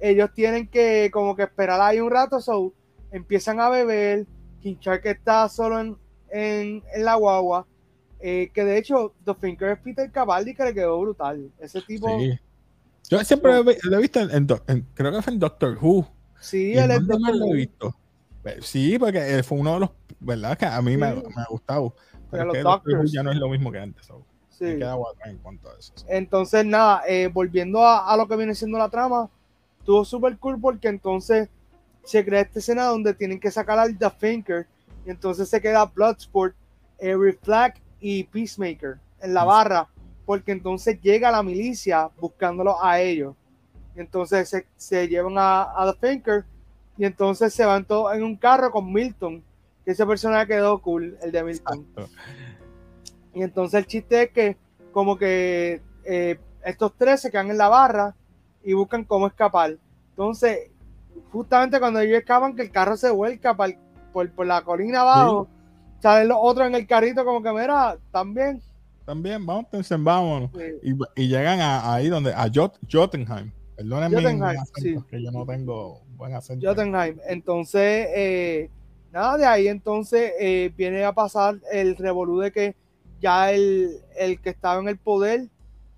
ellos 0.02 0.30
tienen 0.34 0.68
que 0.68 1.10
como 1.14 1.36
que 1.36 1.44
esperar 1.44 1.80
ahí 1.80 2.02
un 2.02 2.12
rato, 2.12 2.42
so, 2.42 2.74
empiezan 3.12 3.62
a 3.62 3.70
beber, 3.70 4.26
King 4.62 4.76
Shark 4.82 5.06
está 5.06 5.48
solo 5.48 5.80
en, 5.80 5.98
en, 6.32 6.84
en 6.94 7.06
la 7.06 7.16
guagua, 7.16 7.66
eh, 8.22 8.52
que 8.54 8.64
de 8.64 8.78
hecho, 8.78 9.14
The 9.26 9.34
Thinker 9.36 9.70
es 9.70 9.80
Peter 9.80 10.12
Cavalli, 10.12 10.54
que 10.54 10.64
le 10.64 10.74
quedó 10.74 11.00
brutal. 11.02 11.52
Ese 11.60 11.82
tipo, 11.82 12.08
sí, 12.20 12.32
Sí. 12.32 12.40
Yo 13.10 13.24
siempre 13.24 13.52
lo 13.52 13.70
he, 13.70 13.78
lo 13.84 13.98
he 13.98 14.02
visto 14.02 14.20
en, 14.22 14.32
en 14.32 14.48
Do- 14.48 14.64
en- 14.68 14.88
creo 14.94 15.12
que 15.12 15.22
fue 15.22 15.34
en 15.34 15.40
Doctor 15.40 15.78
Who. 15.82 16.08
y 16.54 16.74
él 16.78 16.92
es 16.92 17.06
Doctor 17.08 17.36
lo 17.36 17.46
he 17.48 17.54
visto. 17.56 17.96
Eh, 18.46 18.58
Sí, 18.62 18.98
porque 18.98 19.40
eh, 19.40 19.44
fue 19.44 19.58
uno 19.60 19.74
de 19.74 19.80
los, 19.82 19.90
¿verdad? 20.20 20.58
Que 20.58 20.66
a 20.66 20.82
mí 20.82 20.96
me, 20.98 21.14
Sí. 21.16 21.24
me 21.36 21.42
ha 21.42 21.46
gustado. 21.50 21.94
Pero 22.30 22.46
los 22.46 22.64
Doctor 22.64 23.00
Who 23.00 23.06
ya 23.06 23.24
no 23.24 23.32
es 23.32 23.38
lo 23.38 23.50
mismo 23.50 23.72
que 23.72 23.80
antes. 23.80 24.06
so, 24.06 24.24
Sí. 24.50 24.64
Me 24.66 24.76
queda 24.78 24.96
en 25.26 25.38
cuanto 25.40 25.70
a 25.70 25.74
eso. 25.78 25.92
so. 25.96 26.06
Entonces, 26.08 26.64
nada, 26.66 27.02
eh, 27.08 27.28
volviendo 27.34 27.84
a, 27.84 28.12
a 28.14 28.16
lo 28.16 28.28
que 28.28 28.36
viene 28.38 28.54
siendo 28.56 28.78
la 28.78 28.90
trama, 28.90 29.30
estuvo 29.80 30.06
súper 30.06 30.38
cool 30.38 30.60
porque 30.62 30.88
entonces 30.88 31.50
se 32.04 32.24
crea 32.24 32.42
esta 32.42 32.60
escena 32.60 32.86
donde 32.86 33.14
tienen 33.14 33.40
que 33.40 33.52
sacar 33.52 33.78
al 33.80 33.98
The 33.98 34.10
Thinker 34.20 34.68
Y 35.06 35.10
entonces 35.10 35.50
se 35.50 35.60
queda 35.60 35.86
Bloodsport, 35.86 36.56
Rick 37.00 37.40
Flag 37.44 37.74
y 38.02 38.26
Peacemaker 38.26 38.98
en 39.22 39.34
la 39.34 39.46
barra, 39.46 39.88
porque 40.26 40.52
entonces 40.52 41.00
llega 41.02 41.32
la 41.32 41.44
milicia 41.44 42.10
buscándolo 42.20 42.84
a 42.84 43.00
ellos. 43.00 43.36
Entonces 43.96 44.50
se, 44.50 44.66
se 44.76 45.08
llevan 45.08 45.38
a, 45.38 45.62
a 45.76 45.94
The 45.94 46.08
Thinker 46.08 46.46
y 46.98 47.06
entonces 47.06 47.54
se 47.54 47.66
van 47.66 47.86
todos 47.86 48.14
en 48.16 48.24
un 48.24 48.36
carro 48.36 48.72
con 48.72 48.92
Milton, 48.92 49.44
que 49.86 49.92
ese 49.92 50.06
personaje 50.06 50.48
quedó 50.48 50.82
cool, 50.82 51.18
el 51.22 51.32
de 51.32 51.44
Milton. 51.44 51.86
Exacto. 51.96 52.10
Y 53.34 53.44
entonces 53.44 53.78
el 53.80 53.86
chiste 53.86 54.24
es 54.24 54.32
que 54.32 54.58
como 54.92 55.18
que 55.18 55.82
eh, 56.04 56.40
estos 56.66 56.94
tres 56.98 57.22
se 57.22 57.32
quedan 57.32 57.50
en 57.50 57.58
la 57.58 57.70
barra 57.70 58.16
y 58.64 58.74
buscan 58.74 59.04
cómo 59.06 59.28
escapar. 59.28 59.78
Entonces, 60.10 60.70
justamente 61.32 61.80
cuando 61.80 62.00
ellos 62.00 62.20
escapan, 62.20 62.56
que 62.56 62.62
el 62.64 62.72
carro 62.72 62.98
se 62.98 63.10
vuelca 63.10 63.56
pa'l- 63.56 63.78
por, 64.12 64.30
por 64.32 64.46
la 64.46 64.62
colina 64.64 65.02
abajo, 65.02 65.48
salen 66.02 66.28
los 66.28 66.38
otros 66.42 66.68
en 66.68 66.76
el 66.76 66.88
carrito 66.88 67.24
como 67.24 67.42
que, 67.42 67.52
mira, 67.52 67.98
también. 68.12 68.62
También, 69.06 69.46
vamos, 69.46 69.66
entonces 69.66 70.02
vámonos. 70.02 70.52
Y, 70.84 70.94
y 71.16 71.28
llegan 71.28 71.60
a, 71.60 71.94
ahí 71.94 72.08
donde, 72.10 72.34
a 72.34 72.50
Jot, 72.54 72.78
Jotunheim. 72.92 73.52
Perdónenme 73.76 74.18
mi 74.18 74.24
Jotunheim, 74.24 74.60
acento, 74.60 75.02
sí. 75.02 75.06
que 75.10 75.24
yo 75.24 75.32
no 75.32 75.46
tengo 75.46 76.02
buen 76.16 76.34
acento. 76.34 76.68
Jotunheim. 76.68 77.18
Entonces, 77.28 78.08
eh, 78.16 78.70
nada, 79.12 79.38
de 79.38 79.46
ahí 79.46 79.68
entonces 79.68 80.34
eh, 80.40 80.72
viene 80.78 81.04
a 81.04 81.14
pasar 81.14 81.56
el 81.72 81.96
revolú 81.98 82.40
de 82.40 82.52
que 82.52 82.76
ya 83.20 83.52
el, 83.52 83.98
el 84.18 84.40
que 84.40 84.50
estaba 84.50 84.82
en 84.82 84.88
el 84.88 84.98
poder, 84.98 85.48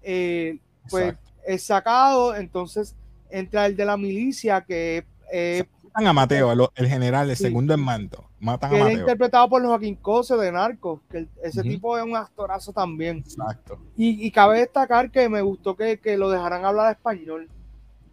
eh, 0.01 0.59
pues 0.89 1.05
Exacto. 1.05 1.31
es 1.47 1.63
sacado, 1.63 2.35
entonces 2.35 2.95
entra 3.29 3.65
el 3.65 3.75
de 3.75 3.85
la 3.85 3.97
milicia 3.97 4.61
que, 4.61 5.05
eh, 5.31 5.63
Matan 5.93 6.07
a 6.07 6.13
Mateo, 6.13 6.51
el, 6.51 6.61
el 6.75 6.87
general, 6.87 7.29
el 7.29 7.35
Sí. 7.35 7.43
segundo 7.43 7.73
en 7.73 7.79
mando. 7.81 8.25
Matan 8.39 8.69
que 8.71 8.75
a 8.75 8.79
era 8.79 8.85
Mateo. 8.85 8.99
interpretado 9.01 9.49
por 9.49 9.63
Joaquín 9.63 9.95
Cosio 9.95 10.37
de 10.37 10.51
Narcos, 10.51 11.01
que 11.09 11.19
el- 11.19 11.29
ese 11.43 11.61
tipo 11.61 11.97
es 11.97 12.03
un 12.03 12.15
actorazo 12.15 12.73
también. 12.73 13.17
Exacto. 13.19 13.77
Y, 13.95 14.25
y 14.25 14.31
cabe 14.31 14.59
destacar 14.59 15.11
que 15.11 15.29
me 15.29 15.41
gustó 15.41 15.75
que, 15.75 15.99
que 15.99 16.17
lo 16.17 16.29
dejaran 16.29 16.65
hablar 16.65 16.91
español. 16.91 17.47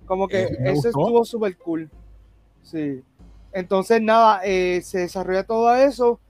Como 0.07 0.29
que 0.29 0.43
Eh, 0.43 0.57
eso 0.65 0.75
gustó. 0.75 0.89
estuvo 0.89 1.25
súper 1.25 1.57
cool. 1.57 1.91
Sí. 2.63 3.03
Entonces, 3.53 4.01
nada, 4.03 4.41
eh, 4.45 4.81
se 4.83 4.99
desarrolla 5.01 5.45
todo 5.45 5.75
eso. 5.75 6.21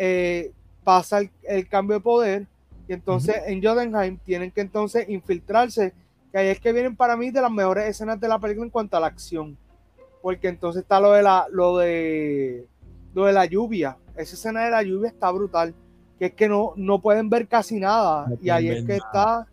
eh, 0.00 0.52
pasa 0.84 1.18
el, 1.18 1.30
el 1.42 1.68
cambio 1.68 1.96
de 1.96 2.00
poder. 2.00 2.46
Y 2.88 2.92
entonces 2.94 3.36
en 3.46 3.62
Jotunheim 3.62 4.16
tienen 4.24 4.50
que 4.50 4.60
entonces 4.62 5.08
infiltrarse. 5.08 5.92
Que 6.32 6.38
ahí 6.38 6.48
es 6.48 6.60
que 6.60 6.72
vienen 6.72 6.96
para 6.96 7.16
mí 7.16 7.30
de 7.30 7.40
las 7.42 7.50
mejores 7.50 7.84
escenas 7.88 8.18
de 8.20 8.28
la 8.28 8.38
película 8.38 8.64
en 8.66 8.70
cuanto 8.70 8.96
a 8.96 9.00
la 9.00 9.08
acción. 9.08 9.56
Porque 10.28 10.48
entonces 10.48 10.82
está 10.82 11.00
lo 11.00 11.12
de 11.12 11.22
la, 11.22 11.46
lo 11.50 11.78
de 11.78 12.66
lo 13.14 13.24
de 13.24 13.32
la 13.32 13.46
lluvia. 13.46 13.96
Esa 14.14 14.34
escena 14.34 14.62
de 14.66 14.70
la 14.70 14.82
lluvia 14.82 15.08
está 15.08 15.30
brutal. 15.30 15.74
Que 16.18 16.26
es 16.26 16.34
que 16.34 16.50
no, 16.50 16.74
no 16.76 17.00
pueden 17.00 17.30
ver 17.30 17.48
casi 17.48 17.80
nada. 17.80 18.26
No 18.28 18.36
y 18.42 18.50
ahí 18.50 18.68
es 18.68 18.84
que 18.84 18.96
está 18.96 19.46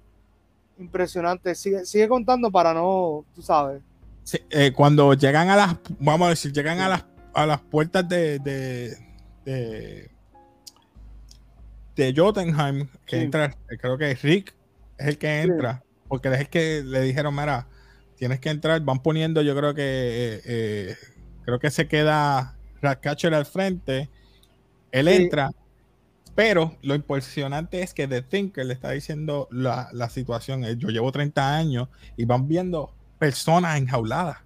impresionante. 0.78 1.56
Sigue, 1.56 1.86
sigue 1.86 2.10
contando 2.10 2.52
para 2.52 2.74
no, 2.74 3.24
tú 3.34 3.42
sabes. 3.42 3.82
Sí, 4.24 4.38
eh, 4.50 4.74
cuando 4.76 5.14
llegan 5.14 5.48
a 5.48 5.56
las, 5.56 5.78
vamos 5.98 6.26
a 6.26 6.30
decir, 6.32 6.52
llegan 6.52 6.80
a 6.82 6.90
las, 6.90 7.06
a 7.34 7.46
las 7.46 7.62
puertas 7.62 8.10
de, 8.10 8.40
de, 8.40 8.98
de, 9.46 10.12
de 11.96 12.14
Jotunheim, 12.14 12.86
que 13.06 13.16
Sí. 13.20 13.24
entra, 13.24 13.56
creo 13.80 13.98
que 13.98 14.14
Rick 14.16 14.54
es 14.98 15.08
el 15.08 15.18
que 15.18 15.42
Sí. 15.42 15.50
entra, 15.52 15.82
porque 16.10 16.28
es 16.34 16.40
el 16.42 16.50
que 16.50 16.84
le 16.84 17.00
dijeron, 17.00 17.34
mira, 17.34 17.66
tienes 18.18 18.40
que 18.40 18.50
entrar, 18.50 18.82
van 18.82 19.00
poniendo, 19.02 19.42
yo 19.42 19.56
creo 19.56 19.74
que, 19.74 19.82
eh, 19.84 20.42
eh, 20.46 20.96
creo 21.44 21.60
que 21.60 21.70
se 21.72 21.88
queda 21.88 22.56
Ratcatcher 22.82 23.34
al 23.34 23.46
frente, 23.46 24.10
él 24.92 25.08
Sí. 25.08 25.14
entra, 25.16 25.52
pero 26.36 26.76
lo 26.82 26.96
impresionante 26.96 27.82
es 27.82 27.94
que 27.94 28.08
The 28.08 28.22
Thinker 28.22 28.66
le 28.66 28.74
está 28.74 28.92
diciendo 28.92 29.48
la, 29.52 29.90
la 29.94 30.10
situación, 30.10 30.64
eh, 30.66 30.76
yo 30.78 30.90
llevo 30.90 31.12
30 31.12 31.56
años 31.56 31.88
y 32.18 32.26
van 32.26 32.48
viendo 32.48 32.94
personas 33.20 33.78
enjauladas. 33.78 34.38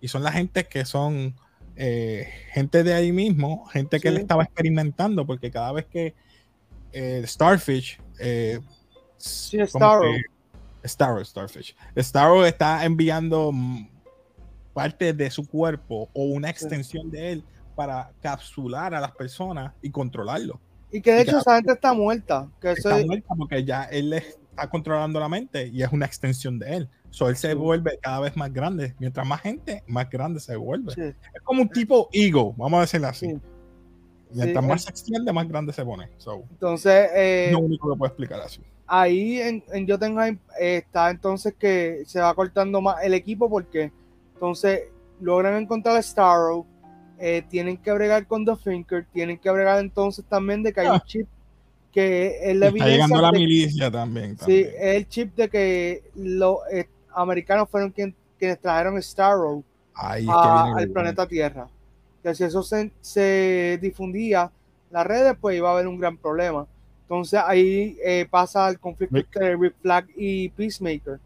Y 0.00 0.08
son 0.08 0.22
la 0.22 0.32
gente 0.32 0.64
que 0.64 0.84
son 0.84 1.34
eh, 1.80 2.28
gente 2.52 2.82
de 2.82 2.92
ahí 2.92 3.12
mismo, 3.12 3.66
gente 3.66 4.00
que 4.00 4.08
Sí. 4.08 4.14
él 4.14 4.20
estaba 4.20 4.42
experimentando, 4.42 5.24
porque 5.26 5.50
cada 5.50 5.70
vez 5.72 5.86
que 5.86 6.14
eh, 6.92 7.22
Starfish, 7.26 8.00
Sí, 9.16 9.58
que- 9.58 10.22
Starro, 10.84 11.24
Starfish. 11.24 11.74
Starro 11.96 12.44
está 12.46 12.84
enviando 12.84 13.52
parte 14.72 15.12
de 15.12 15.30
su 15.30 15.46
cuerpo 15.46 16.08
o 16.12 16.24
una 16.24 16.50
extensión 16.50 17.10
de 17.10 17.32
él 17.32 17.44
para 17.74 18.10
capsular 18.22 18.94
a 18.94 19.00
las 19.00 19.12
personas 19.12 19.72
y 19.82 19.90
controlarlo. 19.90 20.60
Y 20.90 21.00
que 21.00 21.12
de 21.12 21.18
Y 21.18 21.22
hecho 21.22 21.38
esa 21.38 21.56
gente 21.56 21.72
está 21.72 21.92
muerta. 21.92 22.48
Que 22.60 22.72
Está 22.72 22.98
es- 22.98 23.06
muerta 23.06 23.34
porque 23.36 23.64
ya 23.64 23.84
él 23.84 24.12
está 24.14 24.68
controlando 24.70 25.20
la 25.20 25.28
mente 25.28 25.66
y 25.68 25.82
es 25.82 25.92
una 25.92 26.06
extensión 26.06 26.58
de 26.58 26.76
él. 26.76 26.88
So, 27.10 27.28
él 27.28 27.36
se 27.36 27.48
Sí. 27.50 27.54
vuelve 27.54 27.98
cada 28.02 28.20
vez 28.20 28.36
más 28.36 28.52
grande. 28.52 28.94
Mientras 28.98 29.26
más 29.26 29.40
gente, 29.40 29.82
más 29.86 30.08
grande 30.10 30.40
se 30.40 30.56
vuelve. 30.56 30.92
sí, 30.94 31.00
Es 31.02 31.42
como 31.42 31.62
un 31.62 31.68
tipo 31.68 32.08
ego, 32.12 32.52
vamos 32.56 32.78
a 32.78 32.80
decirlo 32.82 33.08
así. 33.08 33.26
sí. 33.26 33.40
Mientras 34.34 34.64
más 34.64 34.82
se 34.84 34.90
extiende, 34.90 35.32
más 35.32 35.48
grande 35.48 35.72
se 35.72 35.82
pone. 35.84 36.10
So, 36.18 36.42
Entonces, 36.50 37.10
eh, 37.14 37.46
es 37.46 37.52
lo 37.52 37.60
único 37.60 37.90
que 37.90 37.96
puedo 37.98 38.08
explicar 38.08 38.40
así. 38.42 38.60
Ahí 38.88 39.40
en, 39.40 39.62
en 39.72 39.86
Jotunheim 39.88 40.38
eh, 40.60 40.78
está 40.78 41.10
entonces 41.10 41.54
que 41.58 42.02
se 42.06 42.20
va 42.20 42.34
cortando 42.34 42.80
más 42.80 42.96
el 43.04 43.14
equipo 43.14 43.48
porque 43.48 43.92
entonces 44.34 44.82
logran 45.20 45.60
encontrar 45.62 45.96
a 45.96 46.02
Starro, 46.02 46.64
eh, 47.18 47.42
tienen 47.50 47.76
que 47.76 47.92
bregar 47.92 48.26
con 48.26 48.44
The 48.44 48.54
Thinker, 48.64 49.06
tienen 49.12 49.38
que 49.38 49.50
bregar 49.50 49.78
entonces 49.80 50.24
también 50.28 50.62
de 50.62 50.72
que 50.72 50.80
hay 50.80 50.86
un 50.88 50.94
Ah. 50.94 51.02
chip 51.06 51.26
que 51.92 52.38
es 52.50 52.56
la 52.56 52.68
Está 52.68 52.86
llegando 52.86 53.20
la 53.20 53.32
milicia 53.32 53.90
también. 53.90 54.36
sí, 54.38 54.60
es 54.60 54.96
el 54.96 55.08
chip 55.08 55.34
de 55.36 55.48
que 55.48 56.02
los 56.14 56.58
eh, 56.72 56.88
americanos 57.14 57.68
fueron 57.70 57.90
quien- 57.90 58.14
quienes 58.38 58.58
trajeron 58.60 59.00
Starro 59.02 59.62
Ahí 59.94 60.22
es 60.22 60.26
que 60.28 60.32
a- 60.34 60.64
viene 60.64 60.80
al 60.82 60.88
planeta 60.90 61.26
Tierra. 61.26 61.68
Que 62.22 62.34
si 62.34 62.44
eso 62.44 62.62
se, 62.62 62.92
se 63.00 63.78
difundía 63.82 64.50
las 64.90 65.06
redes, 65.06 65.34
pues 65.40 65.56
iba 65.56 65.70
a 65.70 65.72
haber 65.72 65.88
un 65.88 65.98
gran 65.98 66.16
problema. 66.16 66.66
Entonces 67.08 67.40
ahí 67.42 67.96
eh, 68.04 68.26
pasa 68.30 68.68
el 68.68 68.78
conflicto 68.78 69.16
entre 69.16 69.56
Rick 69.56 69.74
Flag 69.80 70.06
y 70.14 70.50
Peacemaker. 70.50 71.18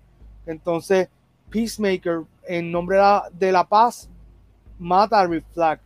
Entonces 0.46 1.08
Peacemaker, 1.50 2.20
en 2.46 2.70
nombre 2.70 2.96
de 2.98 3.02
la, 3.02 3.24
de 3.32 3.50
la 3.52 3.64
paz, 3.68 4.08
mata 4.78 5.18
a 5.20 5.26
Rick 5.26 5.44
Flag. 5.52 5.80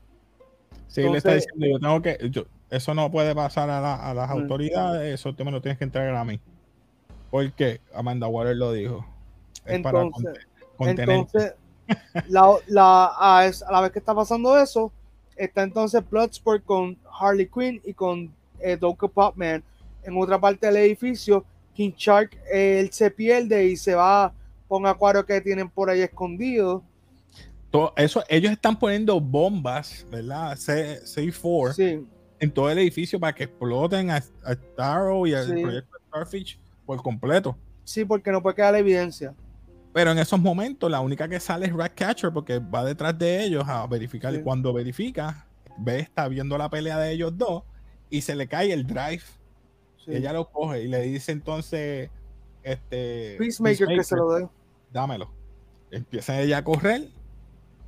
Sí, 0.86 1.00
le 1.02 1.16
está 1.16 1.32
diciendo, 1.34 1.66
yo 1.66 1.78
tengo 1.80 2.02
que, 2.02 2.18
yo- 2.30 2.44
eso 2.68 2.92
no 2.94 3.10
puede 3.10 3.34
pasar 3.34 3.70
a, 3.70 3.80
la- 3.80 4.10
a 4.10 4.12
las 4.12 4.28
Mm. 4.28 4.32
autoridades, 4.32 5.14
eso 5.14 5.34
tú 5.34 5.44
me 5.46 5.50
lo 5.50 5.62
tienes 5.62 5.78
que 5.78 5.84
entregar 5.84 6.14
a 6.14 6.24
mí. 6.26 6.38
Porque 7.30 7.80
Amanda 7.94 8.26
Water 8.28 8.54
lo 8.54 8.72
dijo. 8.72 9.04
Es 9.64 9.80
para 9.80 10.02
Entonces, 10.02 10.46
contener. 10.76 11.10
entonces 11.16 11.54
la, 12.28 12.54
la- 12.66 13.12
a, 13.18 13.50
la 13.70 13.80
vez 13.80 13.92
que 13.92 13.98
está 13.98 14.14
pasando 14.14 14.58
eso, 14.58 14.92
está 15.36 15.62
entonces 15.62 16.02
Bloodsport 16.08 16.62
con 16.66 16.98
Harley 17.18 17.48
Quinn 17.48 17.80
y 17.84 17.94
con 17.94 18.30
eh, 18.60 18.76
Doka 18.76 19.08
Popman 19.08 19.62
en 20.06 20.16
otra 20.20 20.40
parte 20.40 20.66
del 20.66 20.76
edificio. 20.76 21.44
King 21.74 21.92
Shark, 21.96 22.34
eh, 22.52 22.80
él 22.80 22.90
se 22.92 23.10
pierde 23.10 23.66
y 23.66 23.76
se 23.76 23.94
va 23.94 24.32
con 24.68 24.82
un 24.82 24.88
acuario 24.88 25.24
que 25.26 25.40
tienen 25.40 25.68
por 25.68 25.90
ahí 25.90 26.00
escondido. 26.00 26.82
todo 27.70 27.92
eso, 27.96 28.24
ellos 28.28 28.52
están 28.52 28.78
poniendo 28.78 29.20
bombas, 29.20 30.06
¿verdad? 30.10 30.56
C, 30.56 31.00
C4 31.04 31.72
Sí, 31.74 32.06
en 32.40 32.50
todo 32.50 32.70
el 32.70 32.78
edificio 32.78 33.20
para 33.20 33.34
que 33.34 33.44
exploten 33.44 34.10
a, 34.10 34.16
a 34.16 34.54
Starro 34.54 35.26
y 35.26 35.34
al 35.34 35.46
Sí. 35.46 35.62
proyecto 35.62 35.98
Starfish 36.08 36.58
por 36.86 37.02
completo. 37.02 37.56
sí, 37.84 38.04
porque 38.04 38.30
no 38.32 38.42
puede 38.42 38.56
quedar 38.56 38.72
la 38.72 38.78
evidencia. 38.78 39.34
Pero 39.92 40.12
en 40.12 40.18
esos 40.18 40.38
momentos, 40.40 40.90
la 40.90 41.00
única 41.00 41.28
que 41.28 41.38
sale 41.40 41.66
es 41.66 41.72
Ratcatcher 41.72 42.30
porque 42.32 42.58
va 42.58 42.84
detrás 42.84 43.18
de 43.18 43.44
ellos 43.44 43.64
a 43.66 43.86
verificar. 43.86 44.32
Sí. 44.32 44.40
Y 44.40 44.42
cuando 44.42 44.72
verifica, 44.72 45.46
ve, 45.78 46.00
está 46.00 46.28
viendo 46.28 46.56
la 46.58 46.68
pelea 46.70 46.98
de 46.98 47.12
ellos 47.12 47.36
dos 47.36 47.62
y 48.10 48.20
se 48.22 48.34
le 48.36 48.46
cae 48.46 48.72
el 48.72 48.86
drive. 48.86 49.22
Sí. 50.06 50.14
Ella 50.16 50.32
lo 50.32 50.48
coge 50.50 50.82
y 50.82 50.88
le 50.88 51.02
dice 51.02 51.32
entonces, 51.32 52.10
este, 52.62 53.36
Peacemaker 53.38 53.88
que 53.88 54.04
se 54.04 54.16
lo 54.16 54.30
dé. 54.32 54.48
dámelo. 54.92 55.30
Empieza 55.90 56.40
ella 56.40 56.58
a 56.58 56.64
correr 56.64 57.08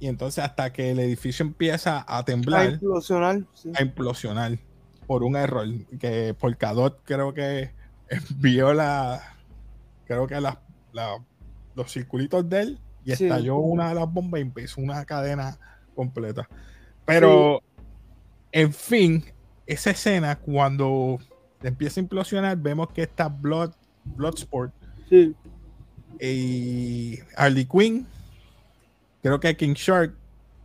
y 0.01 0.07
entonces 0.09 0.43
hasta 0.45 0.73
que 0.73 0.91
el 0.91 0.99
edificio 1.01 1.45
empieza 1.45 1.99
a 2.07 2.19
A 2.19 2.25
temblar, 2.25 2.71
implosionar. 2.75 3.41
sí. 3.55 3.73
a 3.77 3.83
implosionar 3.83 4.59
por 5.07 5.23
un 5.25 5.37
error 5.37 5.67
que 5.99 6.35
Polkadot 6.39 7.01
creo 7.05 7.33
que 7.35 7.71
envió 8.09 8.75
la 8.75 9.21
creo 10.07 10.27
que 10.27 10.41
la, 10.41 10.61
la- 10.93 11.25
los 11.75 11.93
circulitos 11.93 12.49
de 12.49 12.61
él 12.61 12.79
y 13.05 13.15
Sí. 13.17 13.25
estalló 13.25 13.57
una 13.59 13.89
de 13.91 13.95
las 13.95 14.13
bombas 14.13 14.39
y 14.41 14.43
empezó 14.43 14.81
una 14.81 15.05
cadena 15.05 15.59
completa. 15.95 16.49
Pero 17.05 17.63
en 18.53 18.73
fin, 18.73 19.25
esa 19.67 19.91
escena 19.91 20.37
cuando 20.39 21.19
empieza 21.63 22.01
a 22.01 22.03
implosionar 22.03 22.57
vemos 22.57 22.91
que 22.93 23.03
está 23.03 23.29
Blood 23.29 23.73
Bloodsport 24.05 24.73
Sí, 25.09 25.35
y 26.21 27.19
Harley 27.37 27.65
Quinn, 27.67 28.07
creo 29.23 29.41
que 29.41 29.57
King 29.57 29.75
Shark 29.75 30.15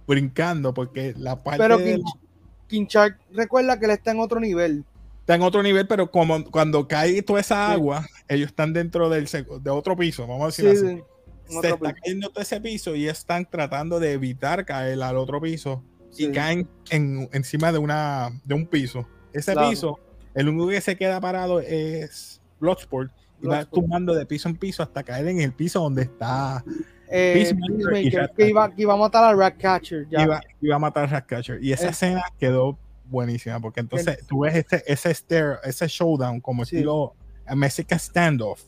brincando 0.08 0.74
porque 0.74 1.14
la 1.18 1.42
parte 1.44 1.60
Pero 1.60 1.78
de 1.78 1.96
King, 1.96 2.04
la- 2.04 2.20
King 2.68 2.86
Shark 2.88 3.20
recuerda 3.32 3.80
que 3.80 3.86
él 3.86 3.92
está 3.92 4.12
en 4.12 4.20
otro 4.20 4.40
nivel. 4.40 4.84
Está 5.22 5.36
en 5.36 5.42
otro 5.44 5.64
nivel, 5.64 5.88
pero 5.88 6.12
como 6.12 6.44
cuando 6.52 6.88
cae 6.88 7.22
toda 7.22 7.40
esa 7.40 7.72
agua, 7.72 8.06
ellos 8.28 8.48
están 8.48 8.74
dentro 8.74 9.10
del 9.10 9.26
de 9.62 9.70
otro 9.70 9.96
piso, 9.96 10.28
vamos 10.28 10.44
a 10.44 10.46
decir 10.48 10.78
Sí, 10.78 10.86
así. 10.88 11.04
Se 11.46 11.56
está 11.68 11.78
piso. 11.78 11.94
cayendo 12.02 12.30
todo 12.30 12.42
ese 12.42 12.60
piso 12.60 12.96
y 12.96 13.08
están 13.08 13.46
tratando 13.50 14.00
de 14.00 14.14
evitar 14.14 14.66
caer 14.66 15.02
al 15.02 15.16
otro 15.18 15.40
piso 15.42 15.84
Sí. 16.12 16.26
y 16.26 16.32
caen 16.32 16.68
en, 16.90 17.30
encima 17.32 17.72
de 17.72 17.78
una 17.78 18.32
de 18.44 18.54
un 18.56 18.66
piso. 18.66 19.08
Ese 19.32 19.54
Claro. 19.54 19.70
piso, 19.70 20.00
el 20.36 20.50
único 20.50 20.68
que 20.70 20.82
se 20.82 20.96
queda 20.98 21.20
parado 21.22 21.60
es 21.60 22.42
Bloodsport 22.60 23.12
y 23.42 23.48
va 23.48 23.56
Bloodsport. 23.58 23.70
tumbando 23.84 24.14
de 24.16 24.26
piso 24.26 24.50
en 24.50 24.56
piso 24.58 24.84
hasta 24.84 25.04
caer 25.04 25.28
en 25.28 25.42
el 25.42 25.54
piso 25.54 25.80
donde 25.82 26.04
está 26.04 26.64
Eh, 27.16 27.34
Peacemaker 27.36 27.74
y 27.76 28.10
Peacemaker, 28.10 28.12
Ratcatcher. 28.14 28.36
que, 28.36 28.50
iba, 28.50 28.70
que 28.72 28.82
iba 28.82 28.94
a 28.94 28.98
matar 28.98 29.24
a 29.26 29.34
Ratcatcher. 29.36 30.08
Ya. 30.10 30.22
iba, 30.24 30.42
iba 30.62 30.76
a 30.76 30.80
matar 30.80 31.04
a 31.04 31.08
Ratcatcher. 31.08 31.64
Y 31.64 31.72
esa 31.74 31.88
Eh. 31.88 31.90
escena 31.92 32.24
quedó 32.40 32.78
buenísima 33.06 33.60
porque 33.60 33.82
entonces 33.82 34.26
tú 34.26 34.40
ves 34.40 34.56
ese, 34.56 34.84
ese, 34.88 35.14
stare, 35.14 35.58
ese 35.64 35.88
showdown 35.88 36.40
como 36.42 36.66
Sí. 36.66 36.78
estilo 36.78 37.16
Mexican 37.56 38.00
standoff. 38.00 38.62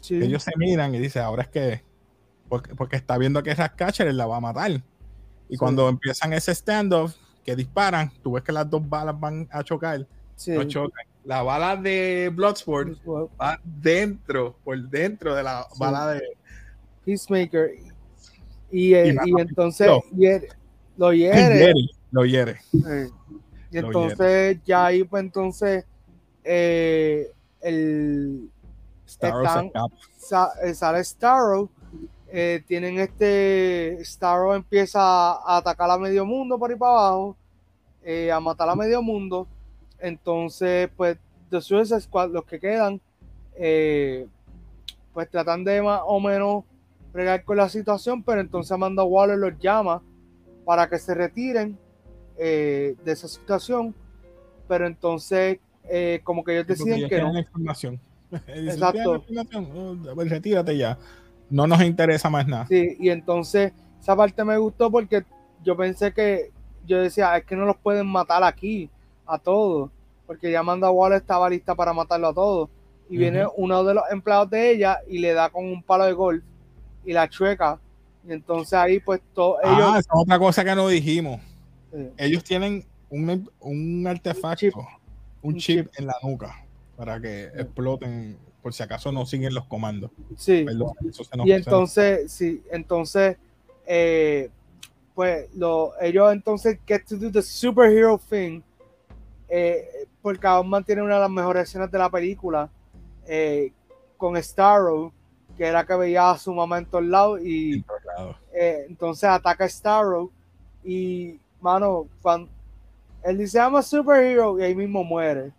Sí. 0.00 0.18
que 0.18 0.24
ellos 0.24 0.42
se 0.42 0.50
miran 0.56 0.92
y 0.94 0.98
dicen, 0.98 1.22
ahora 1.22 1.42
es 1.42 1.48
que, 1.48 1.82
porque, 2.48 2.74
porque 2.74 2.96
está 2.96 3.18
viendo 3.18 3.40
que 3.42 3.54
Ratcatcher 3.54 4.12
la 4.14 4.26
va 4.26 4.38
a 4.38 4.40
matar. 4.40 4.70
Y 4.70 4.80
Sí. 5.50 5.56
cuando 5.58 5.88
empiezan 5.88 6.32
ese 6.32 6.52
standoff, 6.54 7.14
que 7.44 7.54
disparan, 7.56 8.10
tú 8.22 8.32
ves 8.32 8.42
que 8.42 8.52
las 8.52 8.68
dos 8.70 8.88
balas 8.88 9.18
van 9.20 9.48
a 9.52 9.62
chocar, 9.62 10.06
Sí. 10.36 10.52
no 10.52 10.64
chocan. 10.64 11.06
La 11.24 11.42
bala 11.42 11.76
de 11.76 12.30
Bloodsport 12.34 12.98
va 13.40 13.60
dentro, 13.64 14.56
por 14.64 14.76
dentro 14.88 15.34
de 15.36 15.42
la 15.44 15.62
Sí. 15.70 15.78
bala 15.78 16.08
de... 16.14 16.22
Peacemaker. 17.04 17.70
Y, 18.70 18.94
eh, 18.94 19.06
Y 19.06 19.10
y, 19.10 19.32
mata- 19.32 19.42
entonces 19.42 19.86
no. 19.86 20.00
lo 20.96 21.12
hiere. 21.12 21.38
hiere. 21.58 21.74
Lo 22.10 22.24
hiere. 22.24 22.52
eh, 22.72 23.08
y 23.70 23.78
Lo 23.80 23.86
entonces 23.86 24.58
ya 24.64 24.86
ahí 24.86 25.04
pues 25.04 25.22
entonces 25.22 25.84
eh, 26.44 27.30
el 27.60 28.50
Están- 29.06 29.70
eh, 30.64 30.74
sale 30.74 31.04
Starro. 31.04 31.68
eh, 32.34 32.62
tienen 32.66 32.98
este 32.98 33.98
Starro 34.04 34.54
empieza 34.54 35.00
a 35.34 35.58
atacar 35.58 35.90
a 35.90 35.98
medio 35.98 36.24
mundo 36.24 36.58
por 36.58 36.70
ahí 36.70 36.76
para 36.76 36.92
abajo, 36.92 37.36
eh, 38.02 38.32
a 38.32 38.40
matar 38.40 38.68
a 38.68 38.74
medio 38.74 39.02
mundo. 39.02 39.46
Entonces, 40.02 40.90
pues, 40.96 41.16
The 41.48 41.60
Suicide 41.60 42.00
Squad, 42.00 42.30
los 42.30 42.44
que 42.44 42.58
quedan, 42.58 43.00
eh, 43.56 44.26
pues 45.14 45.30
tratan 45.30 45.62
de 45.64 45.80
más 45.80 46.00
o 46.04 46.18
menos 46.18 46.64
bregar 47.12 47.44
con 47.44 47.56
la 47.58 47.68
situación, 47.68 48.22
pero 48.22 48.40
entonces 48.40 48.72
Amanda 48.72 49.04
Waller 49.04 49.38
los 49.38 49.58
llama 49.58 50.02
para 50.64 50.88
que 50.88 50.98
se 50.98 51.14
retiren 51.14 51.78
eh, 52.36 52.96
de 53.04 53.12
esa 53.12 53.28
situación. 53.28 53.94
Pero 54.66 54.86
entonces, 54.86 55.58
eh, 55.84 56.20
como 56.24 56.42
que 56.42 56.54
ellos 56.54 56.66
deciden 56.66 56.94
ellos 56.94 57.10
que 57.10 57.20
no. 57.20 57.38
información. 57.38 58.00
Exacto. 58.48 59.20
"Tienes 59.20 59.30
la 59.30 59.42
información, 59.42 60.02
pues 60.14 60.30
retírate 60.30 60.76
ya. 60.76 60.98
No 61.50 61.66
nos 61.66 61.82
interesa 61.82 62.30
más 62.30 62.48
nada. 62.48 62.66
Sí, 62.66 62.96
y 62.98 63.10
entonces 63.10 63.72
esa 64.00 64.16
parte 64.16 64.42
me 64.42 64.56
gustó 64.56 64.90
porque 64.90 65.24
yo 65.62 65.76
pensé 65.76 66.12
que 66.12 66.50
yo 66.86 66.98
decía, 66.98 67.36
es 67.36 67.44
que 67.44 67.54
no 67.54 67.66
los 67.66 67.76
pueden 67.76 68.06
matar 68.06 68.42
aquí 68.42 68.90
a 69.34 69.38
todos, 69.38 69.90
porque 70.26 70.50
ya 70.50 70.60
Amanda 70.60 70.90
Waller 70.90 71.20
estaba 71.20 71.48
lista 71.50 71.74
para 71.74 71.92
matarlo 71.92 72.28
a 72.28 72.34
todos. 72.34 72.68
Y 73.08 73.16
viene 73.18 73.44
uno 73.56 73.84
de 73.84 73.94
los 73.94 74.04
empleados 74.10 74.48
de 74.50 74.70
ella 74.70 74.98
y 75.08 75.18
le 75.18 75.32
da 75.34 75.50
con 75.50 75.64
un 75.66 75.82
palo 75.82 76.04
de 76.04 76.12
golf 76.12 76.42
y 77.04 77.12
la 77.12 77.28
chueca. 77.28 77.78
Y 78.26 78.32
entonces 78.32 78.72
ahí 78.74 79.00
pues 79.00 79.20
todos 79.34 79.58
Ah, 79.62 79.74
ellos... 79.76 79.98
es 79.98 80.06
otra 80.10 80.38
cosa 80.38 80.64
que 80.64 80.74
no 80.74 80.88
dijimos. 80.88 81.40
Sí, 81.92 82.08
ellos 82.16 82.42
tienen 82.44 82.84
un, 83.10 83.50
un 83.60 84.06
artefacto, 84.06 84.56
chip. 84.56 84.74
un 84.76 84.84
Un 85.42 85.56
chip, 85.56 85.86
chip. 85.90 85.98
en 86.00 86.06
la 86.06 86.14
nuca 86.22 86.64
para 86.96 87.20
que 87.20 87.44
exploten 87.46 88.38
por 88.62 88.72
si 88.72 88.82
acaso 88.82 89.10
no 89.12 89.26
siguen 89.26 89.52
los 89.54 89.64
comandos. 89.66 90.10
sí. 90.36 90.64
Perdón, 90.64 90.92
eso 91.06 91.24
se 91.24 91.36
nos- 91.36 91.46
Y 91.46 91.50
se 91.50 91.58
nos- 91.58 91.66
entonces, 91.66 92.32
sí, 92.32 92.62
entonces, 92.70 93.36
eh, 93.86 94.48
pues 95.14 95.54
lo, 95.54 95.92
ellos 96.00 96.32
entonces 96.32 96.78
get 96.86 97.02
to 97.06 97.16
do 97.16 97.30
the 97.30 97.42
superhero 97.42 98.18
thing, 98.30 98.62
eh, 99.54 100.08
porque 100.22 100.46
aún 100.46 100.70
mantiene 100.70 101.02
una 101.02 101.16
de 101.16 101.20
las 101.20 101.30
mejores 101.30 101.68
escenas 101.68 101.90
de 101.90 101.98
la 101.98 102.08
película, 102.08 102.70
eh, 103.26 103.70
con 104.16 104.42
Starro, 104.42 105.12
que 105.58 105.66
era 105.66 105.84
que 105.84 105.94
veía 105.94 106.30
a 106.30 106.38
su 106.38 106.54
mamá 106.54 106.78
en 106.78 106.86
todos 106.86 107.04
lados, 107.04 107.40
y 107.42 107.84
eh, 108.54 108.86
entonces 108.88 109.24
ataca 109.28 109.64
a 109.64 109.68
Starro, 109.68 110.30
y, 110.82 111.38
mano, 111.60 112.08
cuando 112.22 112.50
él 113.22 113.36
dice, 113.36 113.58
I'm 113.58 113.76
a 113.76 113.82
superhero, 113.82 114.58
y 114.58 114.62
ahí 114.62 114.74
mismo 114.74 115.04
muere. 115.04 115.52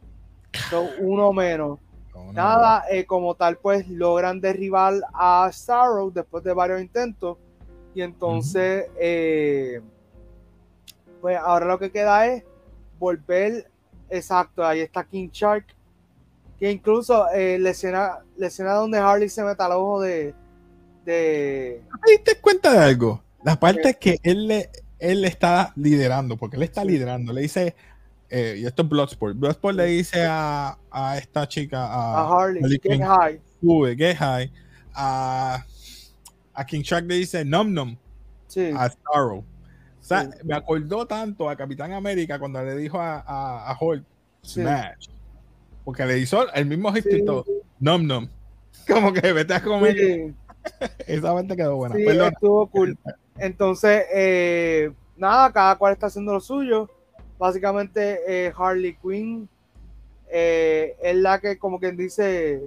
So, 0.71 0.89
uno 0.99 1.32
menos. 1.32 1.77
No, 2.15 2.25
no, 2.25 2.34
Nada, 2.34 2.86
eh, 2.89 3.06
como 3.06 3.36
tal, 3.36 3.58
pues 3.58 3.88
logran 3.88 4.41
derribar 4.41 4.95
a 5.13 5.47
Starro 5.53 6.10
después 6.10 6.43
de 6.43 6.53
varios 6.53 6.82
intentos. 6.82 7.38
Y 7.93 8.01
entonces, 8.01 8.88
eh, 8.99 9.82
pues 11.21 11.38
ahora 11.38 11.67
lo 11.67 11.77
que 11.77 11.91
queda 11.91 12.25
es 12.25 12.43
volver. 12.97 13.71
Exacto, 14.09 14.65
ahí 14.65 14.81
está 14.81 15.03
King 15.03 15.29
Shark. 15.31 15.65
Que 16.59 16.71
incluso 16.71 17.29
eh, 17.31 17.57
la, 17.59 17.71
escena, 17.71 18.19
la 18.37 18.47
escena 18.47 18.73
donde 18.73 18.97
Harley 18.97 19.29
se 19.29 19.43
mete 19.43 19.61
al 19.63 19.73
ojo 19.73 20.01
de. 20.01 20.33
de 21.05 21.81
¿Te 22.05 22.11
diste 22.11 22.39
cuenta 22.39 22.71
de 22.71 22.79
algo? 22.79 23.21
La 23.43 23.59
parte 23.59 23.95
que 23.95 24.19
él 24.23 24.47
le, 24.47 24.69
él 24.99 25.25
está 25.25 25.73
liderando, 25.75 26.37
porque 26.37 26.55
él 26.55 26.63
está 26.63 26.85
liderando. 26.85 27.33
Le 27.33 27.41
dice, 27.41 27.75
eh, 28.29 28.57
y 28.59 28.65
esto 28.65 28.83
es 28.83 28.89
Bloodsport. 28.89 29.37
Bloodsport 29.37 29.75
le 29.75 29.85
dice 29.85 30.23
a, 30.25 30.77
a 30.89 31.17
esta 31.17 31.47
chica, 31.47 31.85
a 31.85 32.21
a, 32.21 32.29
Harley, 32.29 32.63
Harley 32.63 32.79
Quinn, 32.79 33.01
High. 33.01 33.41
sube, 33.59 33.95
get 33.97 34.15
high. 34.17 34.51
A, 34.95 35.65
a 36.53 36.65
King 36.65 36.81
Shark 36.81 37.05
le 37.05 37.15
dice, 37.15 37.43
num 37.43 37.73
num. 37.73 37.97
Sí, 38.47 38.71
a 38.75 38.89
Starro. 38.89 39.43
O 40.03 40.05
sea, 40.05 40.23
Sí. 40.23 40.29
me 40.43 40.53
acordó 40.55 41.05
tanto 41.07 41.49
a 41.49 41.55
Capitán 41.55 41.93
América 41.93 42.37
cuando 42.37 42.61
le 42.61 42.75
dijo 42.75 42.99
a, 42.99 43.19
a, 43.25 43.71
a 43.71 43.77
Hulk, 43.79 44.03
sí. 44.41 44.61
Smash. 44.61 45.07
Porque 45.85 46.05
le 46.05 46.19
hizo 46.19 46.51
el 46.53 46.65
mismo 46.65 46.91
gesto 46.91 47.43
Sí. 47.45 47.51
Num 47.79 48.05
num. 48.05 48.27
Como 48.87 49.13
que 49.13 49.31
vete 49.33 49.53
a 49.53 49.63
comer. 49.63 49.95
Esa 51.07 51.33
parte 51.33 51.55
quedó 51.55 51.77
buena. 51.77 51.95
Sí, 51.95 52.03
Perdón. 52.05 52.33
estuvo 52.33 52.67
cool. 52.67 52.97
Entonces, 53.37 54.03
eh, 54.13 54.91
nada, 55.17 55.51
cada 55.53 55.77
cual 55.77 55.93
está 55.93 56.07
haciendo 56.07 56.33
lo 56.33 56.39
suyo. 56.41 56.89
Básicamente, 57.39 58.19
eh, 58.27 58.53
Harley 58.57 58.95
Quinn 59.01 59.47
eh, 60.29 60.95
es 61.01 61.15
la 61.15 61.39
que, 61.39 61.57
como 61.57 61.79
quien 61.79 61.95
dice, 61.97 62.61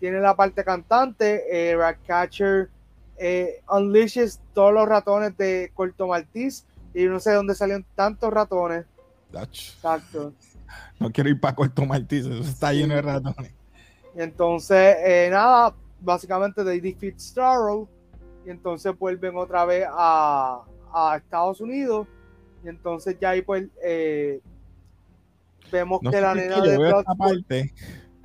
tiene 0.00 0.20
la 0.20 0.34
parte 0.34 0.64
cantante. 0.64 1.44
Eh, 1.50 1.76
Ratcatcher 1.76 2.70
unleashes 3.70 4.40
todos 4.54 4.72
los 4.72 4.88
ratones 4.88 5.36
de 5.36 5.70
Corto 5.74 6.06
Maltese. 6.06 6.64
Y 6.94 7.04
no 7.06 7.20
sé 7.20 7.30
de 7.30 7.36
dónde 7.36 7.54
salieron 7.54 7.84
tantos 7.94 8.32
ratones. 8.32 8.86
Ach, 9.34 9.48
Exacto. 9.74 10.32
No 10.98 11.10
quiero 11.10 11.30
ir 11.30 11.40
para 11.40 11.54
Corto 11.54 11.84
Maltese. 11.86 12.30
Eso 12.30 12.48
está 12.48 12.72
lleno 12.72 12.94
de 12.94 13.02
ratones. 13.02 13.52
Y 14.16 14.20
entonces, 14.22 14.96
eh, 15.04 15.28
nada, 15.30 15.74
básicamente 16.00 16.64
they 16.64 16.80
defeat 16.80 17.18
Starro. 17.18 17.88
Y 18.46 18.50
entonces 18.50 18.96
vuelven 18.98 19.36
otra 19.36 19.64
vez 19.64 19.86
a, 19.90 20.62
a 20.92 21.16
Estados 21.16 21.60
Unidos. 21.60 22.06
Y 22.64 22.68
entonces 22.68 23.16
ya 23.20 23.30
ahí 23.30 23.42
pues 23.42 23.66
eh, 23.82 24.40
vemos 25.70 26.00
No 26.02 26.10
que 26.10 26.20
la 26.20 26.34
nena 26.34 26.60
de 26.60 26.76
Bloodsport- 26.78 27.16
parte 27.18 27.72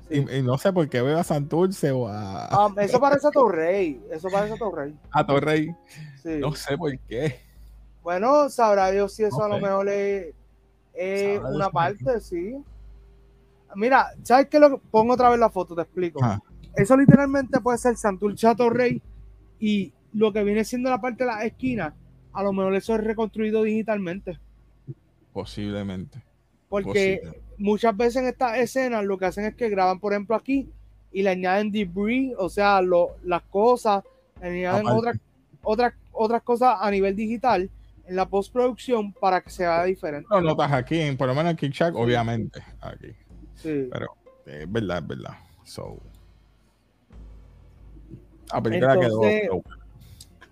sí. 0.10 0.26
y, 0.30 0.38
y 0.38 0.42
no 0.42 0.58
sé 0.58 0.72
por 0.74 0.90
qué 0.90 1.02
veo 1.02 1.20
a 1.20 1.24
Santurce 1.24 1.92
o 1.92 2.08
a, 2.08 2.46
Ah, 2.48 2.74
eso 2.80 3.00
parece 3.00 3.28
a 3.28 3.32
Torrey. 3.32 4.02
Eso 4.12 4.30
parece 4.30 4.54
a 4.56 4.58
Torrey. 4.58 4.96
a 5.12 5.26
Torrey. 5.26 5.76
Sí. 6.24 6.38
No 6.40 6.54
sé 6.56 6.78
por 6.78 6.98
qué. 7.00 7.40
Bueno, 8.04 8.50
sabrá 8.50 8.92
Dios 8.92 9.14
si 9.14 9.24
eso 9.24 9.42
a 9.44 9.48
lo 9.48 9.60
mejor 9.60 9.88
es, 9.88 10.34
una 11.50 11.70
parte, 11.70 12.20
sí. 12.20 12.56
Mira, 13.76 14.08
¿sabes 14.22 14.48
qué? 14.50 14.60
Lo, 14.60 14.78
pongo 14.78 15.14
otra 15.14 15.30
vez 15.30 15.40
la 15.40 15.50
foto, 15.50 15.74
te 15.74 15.82
explico. 15.82 16.20
Ah. 16.22 16.40
Eso 16.76 16.98
literalmente 16.98 17.62
puede 17.62 17.78
ser 17.78 17.96
Santurce 17.96 18.48
a 18.48 18.56
Torrey 18.56 19.02
y 19.60 19.94
lo 20.12 20.34
que 20.34 20.44
viene 20.44 20.66
siendo 20.66 20.90
la 20.90 21.00
parte 21.00 21.24
de 21.24 21.32
la 21.32 21.44
esquina, 21.46 21.96
a 22.34 22.44
lo 22.44 22.52
mejor 22.52 22.76
eso 22.76 22.94
es 22.96 23.04
reconstruido 23.04 23.64
digitalmente. 23.64 24.38
Posiblemente. 25.32 26.22
Porque 26.70 27.22
Posible. 27.24 27.44
muchas 27.58 27.96
veces 27.98 28.16
en 28.18 28.28
estas 28.28 28.58
escenas 28.58 29.06
lo 29.06 29.18
que 29.18 29.26
hacen 29.26 29.46
es 29.46 29.56
que 29.56 29.70
graban, 29.70 30.00
por 30.00 30.14
ejemplo, 30.14 30.36
aquí 30.36 30.70
y 31.12 31.22
le 31.24 31.30
añaden 31.30 31.72
debris, 31.72 32.34
o 32.38 32.50
sea, 32.50 32.82
lo- 32.82 33.16
las 33.24 33.44
cosas, 33.44 34.04
le 34.42 34.68
añaden 34.68 34.88
otras 34.88 35.18
otras 35.66 35.94
otras 36.12 36.42
cosas 36.44 36.78
a 36.80 36.92
nivel 36.92 37.16
digital 37.16 37.70
en 38.06 38.16
la 38.16 38.28
postproducción 38.28 39.14
para 39.14 39.42
que 39.42 39.50
se 39.50 39.64
vea 39.64 39.84
diferente. 39.86 40.28
Lo 40.30 40.42
notas 40.42 40.72
aquí, 40.72 41.00
en- 41.00 41.18
por 41.18 41.28
lo 41.28 41.36
menos 41.36 41.52
en 41.52 41.58
King 41.58 41.70
Shark, 41.72 41.96
obviamente. 41.96 42.62
Aquí. 42.82 43.08
Sí. 43.56 43.88
Pero 43.92 44.08
eh, 44.46 44.60
es 44.64 44.72
verdad, 44.72 44.98
es 45.00 45.08
verdad. 45.08 45.34
So, 45.64 45.98
la 48.52 48.62
película 48.62 48.94
Entonces, 48.94 49.42
quedó. 49.42 49.62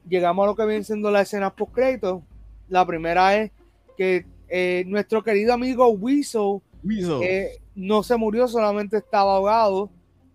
llegamos 0.09 0.43
a 0.43 0.47
lo 0.47 0.55
que 0.55 0.65
viene 0.65 0.83
siendo 0.83 1.11
las 1.11 1.23
escenas 1.23 1.53
post 1.53 1.73
créditos. 1.73 2.21
La 2.69 2.85
primera 2.85 3.35
es 3.37 3.51
que 3.97 4.25
Eh, 4.53 4.83
nuestro 4.85 5.23
querido 5.23 5.53
amigo 5.53 5.87
Weasel 5.91 6.59
Weasel. 6.83 7.23
eh, 7.23 7.61
no 7.73 8.03
se 8.03 8.17
murió, 8.17 8.49
solamente 8.49 8.97
estaba 8.97 9.35
ahogado, 9.37 9.89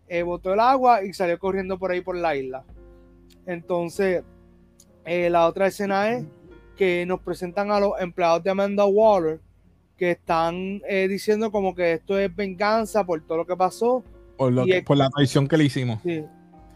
eh, 0.09 0.22
botó 0.22 0.55
el 0.55 0.61
agua 0.61 1.05
y 1.05 1.12
salió 1.12 1.38
corriendo 1.38 1.79
por 1.79 1.90
ahí 1.90 2.00
por 2.00 2.16
la 2.16 2.35
isla. 2.35 2.64
Entonces, 3.44 4.22
eh, 5.05 5.29
la 5.29 5.46
otra 5.46 5.66
escena 5.66 6.12
es 6.14 6.24
que 6.76 7.04
nos 7.06 7.20
presentan 7.20 7.70
a 7.70 7.80
los 7.80 7.92
empleados 8.00 8.42
de 8.44 8.50
Amanda 8.50 8.84
Waller 8.84 9.40
que 9.96 10.10
están 10.12 10.82
eh, 10.88 11.08
diciendo 11.08 11.50
como 11.50 11.74
que 11.74 11.94
esto 11.94 12.18
es 12.18 12.34
venganza 12.34 13.04
por 13.04 13.20
todo 13.22 13.38
lo 13.38 13.46
que 13.46 13.56
pasó. 13.56 14.04
por, 14.36 14.52
lo 14.52 14.64
que- 14.66 14.78
es- 14.78 14.84
por 14.84 14.96
la 14.98 15.08
traición 15.08 15.48
que 15.48 15.56
le 15.56 15.64
hicimos. 15.64 16.00
Sí. 16.02 16.22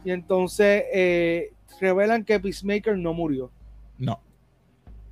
Y 0.05 0.11
entonces 0.11 0.85
eh, 0.95 1.53
revelan 1.79 2.25
que 2.25 2.41
Peacemaker 2.41 2.97
no 2.97 3.13
murió. 3.13 3.51
No, 3.99 4.19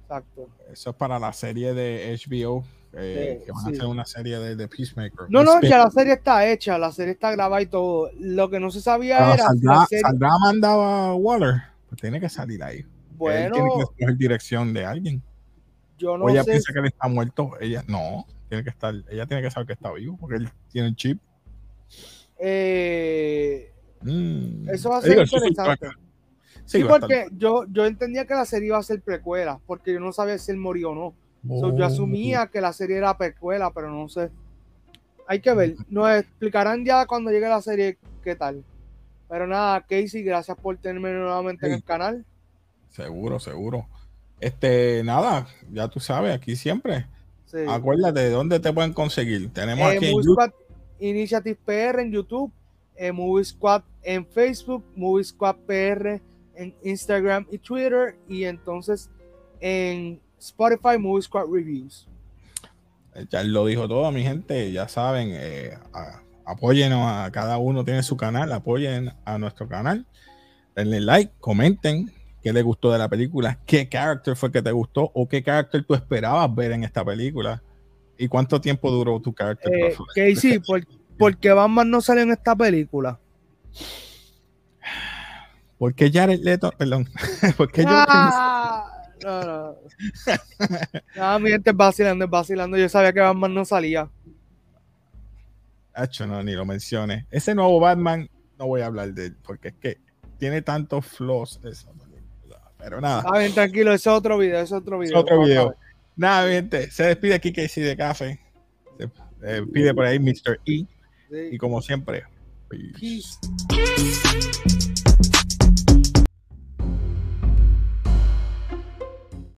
Exacto. 0.05 0.49
eso 0.73 0.91
es 0.91 0.97
para 0.97 1.19
la 1.19 1.33
serie 1.35 1.75
de 1.75 2.17
HBO. 2.17 2.65
eh, 2.95 3.37
Sí, 3.41 3.45
que 3.45 3.53
van 3.53 3.65
sí. 3.65 3.69
a 3.69 3.73
hacer 3.75 3.85
una 3.87 4.05
serie 4.07 4.39
de, 4.39 4.57
de 4.57 4.67
Peacemaker. 4.67 5.27
No, 5.29 5.45
no, 5.45 5.57
Spin- 5.57 5.69
ya 5.69 5.79
la 5.85 5.91
serie 5.91 6.15
está 6.15 6.49
hecha, 6.49 6.79
la 6.79 6.91
serie 6.91 7.13
está 7.13 7.31
grabada 7.33 7.61
y 7.61 7.67
todo. 7.67 8.11
Lo 8.19 8.49
que 8.49 8.59
no 8.59 8.71
se 8.71 8.81
sabía 8.81 9.35
era 9.35 9.45
¿Saldrá, 9.45 9.75
la 9.75 9.85
serie- 9.87 10.01
¿Saldrá 10.03 10.31
Amanda 10.35 11.13
Waller? 11.13 11.55
Pues 11.91 12.01
tiene 12.01 12.19
que 12.19 12.31
salir 12.31 12.63
ahí. 12.63 12.83
Él 13.19 13.51
Bueno, 13.51 13.55
tiene 13.55 13.69
que 13.77 13.81
escoger 13.83 14.17
dirección 14.17 14.73
de 14.73 14.85
alguien. 14.87 15.23
yo 15.99 16.17
no 16.17 16.25
o 16.27 16.29
ella 16.31 16.45
sé. 16.45 16.51
piensa 16.53 16.73
que 16.73 16.79
él 16.79 16.87
está 16.87 17.09
muerto. 17.09 17.51
Ella 17.61 17.85
no. 17.89 18.27
Tiene 18.49 18.65
que 18.65 18.71
estar, 18.71 18.95
ella 19.11 19.27
tiene 19.27 19.43
que 19.43 19.51
saber 19.51 19.67
que 19.67 19.73
está 19.75 19.93
vivo 19.93 20.17
porque 20.19 20.37
él 20.37 20.49
tiene 20.71 20.89
el 20.89 20.97
chip. 20.97 21.21
eh, 22.39 23.73
Mm. 24.01 24.69
Eso 24.71 24.91
va 24.91 24.99
a 24.99 25.03
ser 25.03 25.19
interesante. 25.19 25.89
Sí, 26.65 26.79
estar- 26.79 27.01
porque 27.01 27.27
yo, 27.37 27.65
yo 27.69 27.85
entendía 27.85 28.27
que 28.27 28.35
la 28.35 28.45
serie 28.45 28.69
iba 28.69 28.79
a 28.79 28.83
ser 28.85 29.01
precuela, 29.03 29.59
porque 29.67 29.93
yo 29.93 29.99
no 29.99 30.13
sabía 30.13 30.39
si 30.39 30.53
él 30.53 30.57
murió 30.57 30.91
o 30.91 30.95
no. 30.95 31.15
So, 31.59 31.77
yo 31.77 31.83
Oh. 31.85 31.87
asumía 31.89 32.47
que 32.47 32.61
la 32.61 32.73
serie 32.73 32.97
era 32.99 33.17
precuela, 33.19 33.73
pero 33.73 33.91
no 33.91 34.09
sé. 34.09 34.31
Hay 35.27 35.41
que 35.41 35.53
ver. 35.53 35.75
Nos 35.89 36.09
explicarán 36.17 36.85
ya 36.85 37.07
cuando 37.07 37.31
llegue 37.33 37.49
la 37.49 37.61
serie 37.61 37.99
qué 38.23 38.37
tal. 38.37 38.63
Pero 39.29 39.47
nada, 39.49 39.81
Casey, 39.81 40.23
gracias 40.23 40.57
por 40.57 40.77
tenerme 40.77 41.13
nuevamente 41.13 41.67
en 41.67 41.73
el 41.73 41.83
canal. 41.83 42.25
Seguro, 42.91 43.39
seguro. 43.41 43.87
Este, 44.41 45.03
nada, 45.05 45.47
ya 45.73 45.89
tú 45.89 46.01
sabes, 46.01 46.35
aquí 46.35 46.57
siempre. 46.57 47.07
Sí. 47.47 47.59
Acuérdate 47.69 48.21
de 48.21 48.31
dónde 48.31 48.61
te 48.61 48.73
pueden 48.73 48.93
conseguir. 48.93 49.51
Tenemos 49.53 49.93
Eh, 49.93 49.97
aquí 49.97 50.11
Movie. 50.13 50.25
Squad 50.33 50.51
Initiative 51.01 51.59
PR 51.65 52.01
en 52.03 52.13
YouTube, 52.13 52.53
eh, 52.97 53.13
Movie 53.13 53.45
Squad 53.45 53.83
en 54.03 54.27
Facebook, 54.27 54.85
Movie 54.97 55.25
Squad 55.25 55.57
PR 55.67 56.21
en 56.57 56.75
Instagram 56.83 57.47
y 57.51 57.59
Twitter, 57.59 58.17
y 58.29 58.45
entonces 58.45 59.09
en 59.61 60.21
Spotify 60.39 60.99
Movie 60.99 61.23
Squad 61.23 61.47
Reviews. 61.53 62.07
Ya 63.31 63.41
él 63.41 63.53
lo 63.53 63.65
dijo 63.67 63.89
todo, 63.89 64.11
mi 64.13 64.23
gente. 64.23 64.71
Ya 64.73 64.87
saben, 64.89 65.31
eh, 65.33 65.73
a- 65.93 66.21
apóyenos 66.45 67.01
a 67.05 67.31
cada 67.33 67.59
uno 67.59 67.85
tiene 67.85 68.03
su 68.03 68.17
canal, 68.17 68.53
apoyen 68.53 69.13
a 69.25 69.39
nuestro 69.39 69.69
canal. 69.69 70.07
Denle 70.77 71.01
like, 71.01 71.33
comenten 71.41 72.13
qué 72.49 72.53
les 72.55 72.65
gustó 72.65 72.91
de 72.91 72.99
la 72.99 73.11
película, 73.11 73.59
qué 73.67 73.91
character 73.91 74.35
fue 74.35 74.51
que 74.51 74.63
te 74.63 74.73
gustó 74.73 75.11
o 75.13 75.29
qué 75.29 75.43
character 75.43 75.85
tú 75.85 75.93
esperabas 75.93 76.55
ver 76.55 76.73
en 76.73 76.83
esta 76.83 77.05
película 77.05 77.63
y 78.17 78.27
cuánto 78.27 78.59
tiempo 78.59 78.91
duró 78.91 79.21
tu 79.21 79.35
character. 79.35 79.71
Eh, 79.75 79.95
Casey, 80.15 80.59
¿por, 80.67 80.87
por 81.19 81.37
qué 81.37 81.53
Batman 81.53 81.91
no 81.91 82.01
sale 82.01 82.23
en 82.23 82.31
esta 82.31 82.57
película? 82.57 83.21
¿Por 85.77 85.95
qué 85.95 86.11
Jared 86.11 86.41
Leto? 86.41 86.73
Perdón. 86.77 87.07
¿Por 87.59 87.71
qué 87.71 87.83
yo? 87.83 87.91
Ah, 87.91 88.91
no, 89.23 89.45
no. 89.45 89.77
Nada, 91.15 91.39
mi 91.41 91.51
gente 91.51 91.69
es 91.69 91.77
vacilando, 91.77 92.25
es 92.25 92.31
vacilando. 92.31 92.79
Yo 92.79 92.89
sabía 92.89 93.13
que 93.13 93.21
Batman 93.21 93.53
no 93.53 93.65
salía. 93.67 94.11
Hacho, 95.93 96.27
no, 96.27 96.43
ni 96.43 96.53
lo 96.53 96.65
menciones. 96.65 97.27
Ese 97.31 97.55
nuevo 97.55 97.79
Batman, 97.79 98.31
no 98.59 98.69
voy 98.69 98.81
a 98.81 98.87
hablar 98.87 99.13
de 99.13 99.27
él, 99.27 99.37
porque 99.45 99.69
es 99.69 99.75
que 99.75 100.01
tiene 100.39 100.63
tantos 100.63 101.05
flaws 101.05 101.59
película. 101.59 102.08
Pero 102.79 103.01
nada, 103.01 103.21
Está 103.21 103.39
bien, 103.39 103.53
tranquilo, 103.53 103.93
ese 103.93 104.09
es 104.09 104.15
otro 104.15 104.39
video, 104.39 104.57
ese 104.57 104.65
es 104.65 104.73
otro 104.73 105.03
es 105.03 105.09
video. 105.09 105.21
otro 105.21 105.37
Vamos 105.37 105.49
a 105.49 105.53
video. 105.53 105.77
Nada, 106.17 106.49
gente, 106.49 106.91
se 106.91 107.05
despide 107.05 107.35
aquí 107.35 107.53
Casey 107.53 107.83
de 107.83 107.97
Café. 107.97 108.41
Se 108.99 109.05
eh, 109.43 109.63
pide 109.73 109.95
por 109.95 110.05
ahí 110.05 110.19
Mr. 110.19 110.61
E. 110.67 110.85
Sí. 111.31 111.49
Y 111.53 111.59
como 111.59 111.81
siempre, 111.81 112.25
peace. 112.69 113.39
Peace. 113.69 114.78